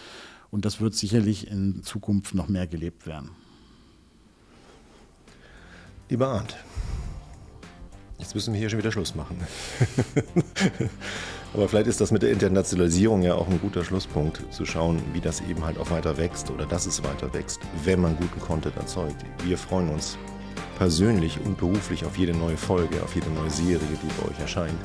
[0.50, 3.32] und das wird sicherlich in Zukunft noch mehr gelebt werden.
[6.08, 6.56] Lieber Arndt,
[8.18, 9.36] jetzt müssen wir hier schon wieder Schluss machen.
[11.52, 15.20] Aber vielleicht ist das mit der Internationalisierung ja auch ein guter Schlusspunkt, zu schauen, wie
[15.20, 18.78] das eben halt auch weiter wächst oder dass es weiter wächst, wenn man guten Content
[18.78, 19.26] erzeugt.
[19.44, 20.16] Wir freuen uns
[20.78, 24.78] persönlich und beruflich auf jede neue Folge, auf jede neue Serie, die bei euch erscheint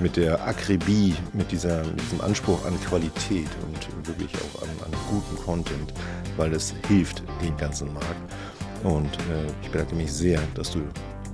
[0.00, 4.92] mit der Akribie, mit, dieser, mit diesem Anspruch an Qualität und wirklich auch an, an
[5.08, 5.92] guten Content,
[6.36, 8.32] weil es hilft dem ganzen Markt.
[8.82, 10.80] Und äh, ich bedanke mich sehr, dass du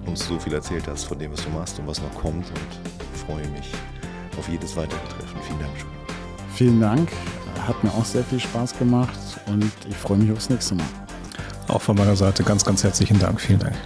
[0.06, 3.18] uns so viel erzählt hast von dem, was du machst und was noch kommt und
[3.26, 3.72] freue mich
[4.38, 5.38] auf jedes weitere Treffen.
[5.46, 5.72] Vielen Dank.
[6.54, 7.12] Vielen Dank.
[7.66, 11.09] Hat mir auch sehr viel Spaß gemacht und ich freue mich aufs nächste Mal.
[11.70, 13.40] Auch von meiner Seite ganz, ganz herzlichen Dank.
[13.40, 13.76] Vielen Dank.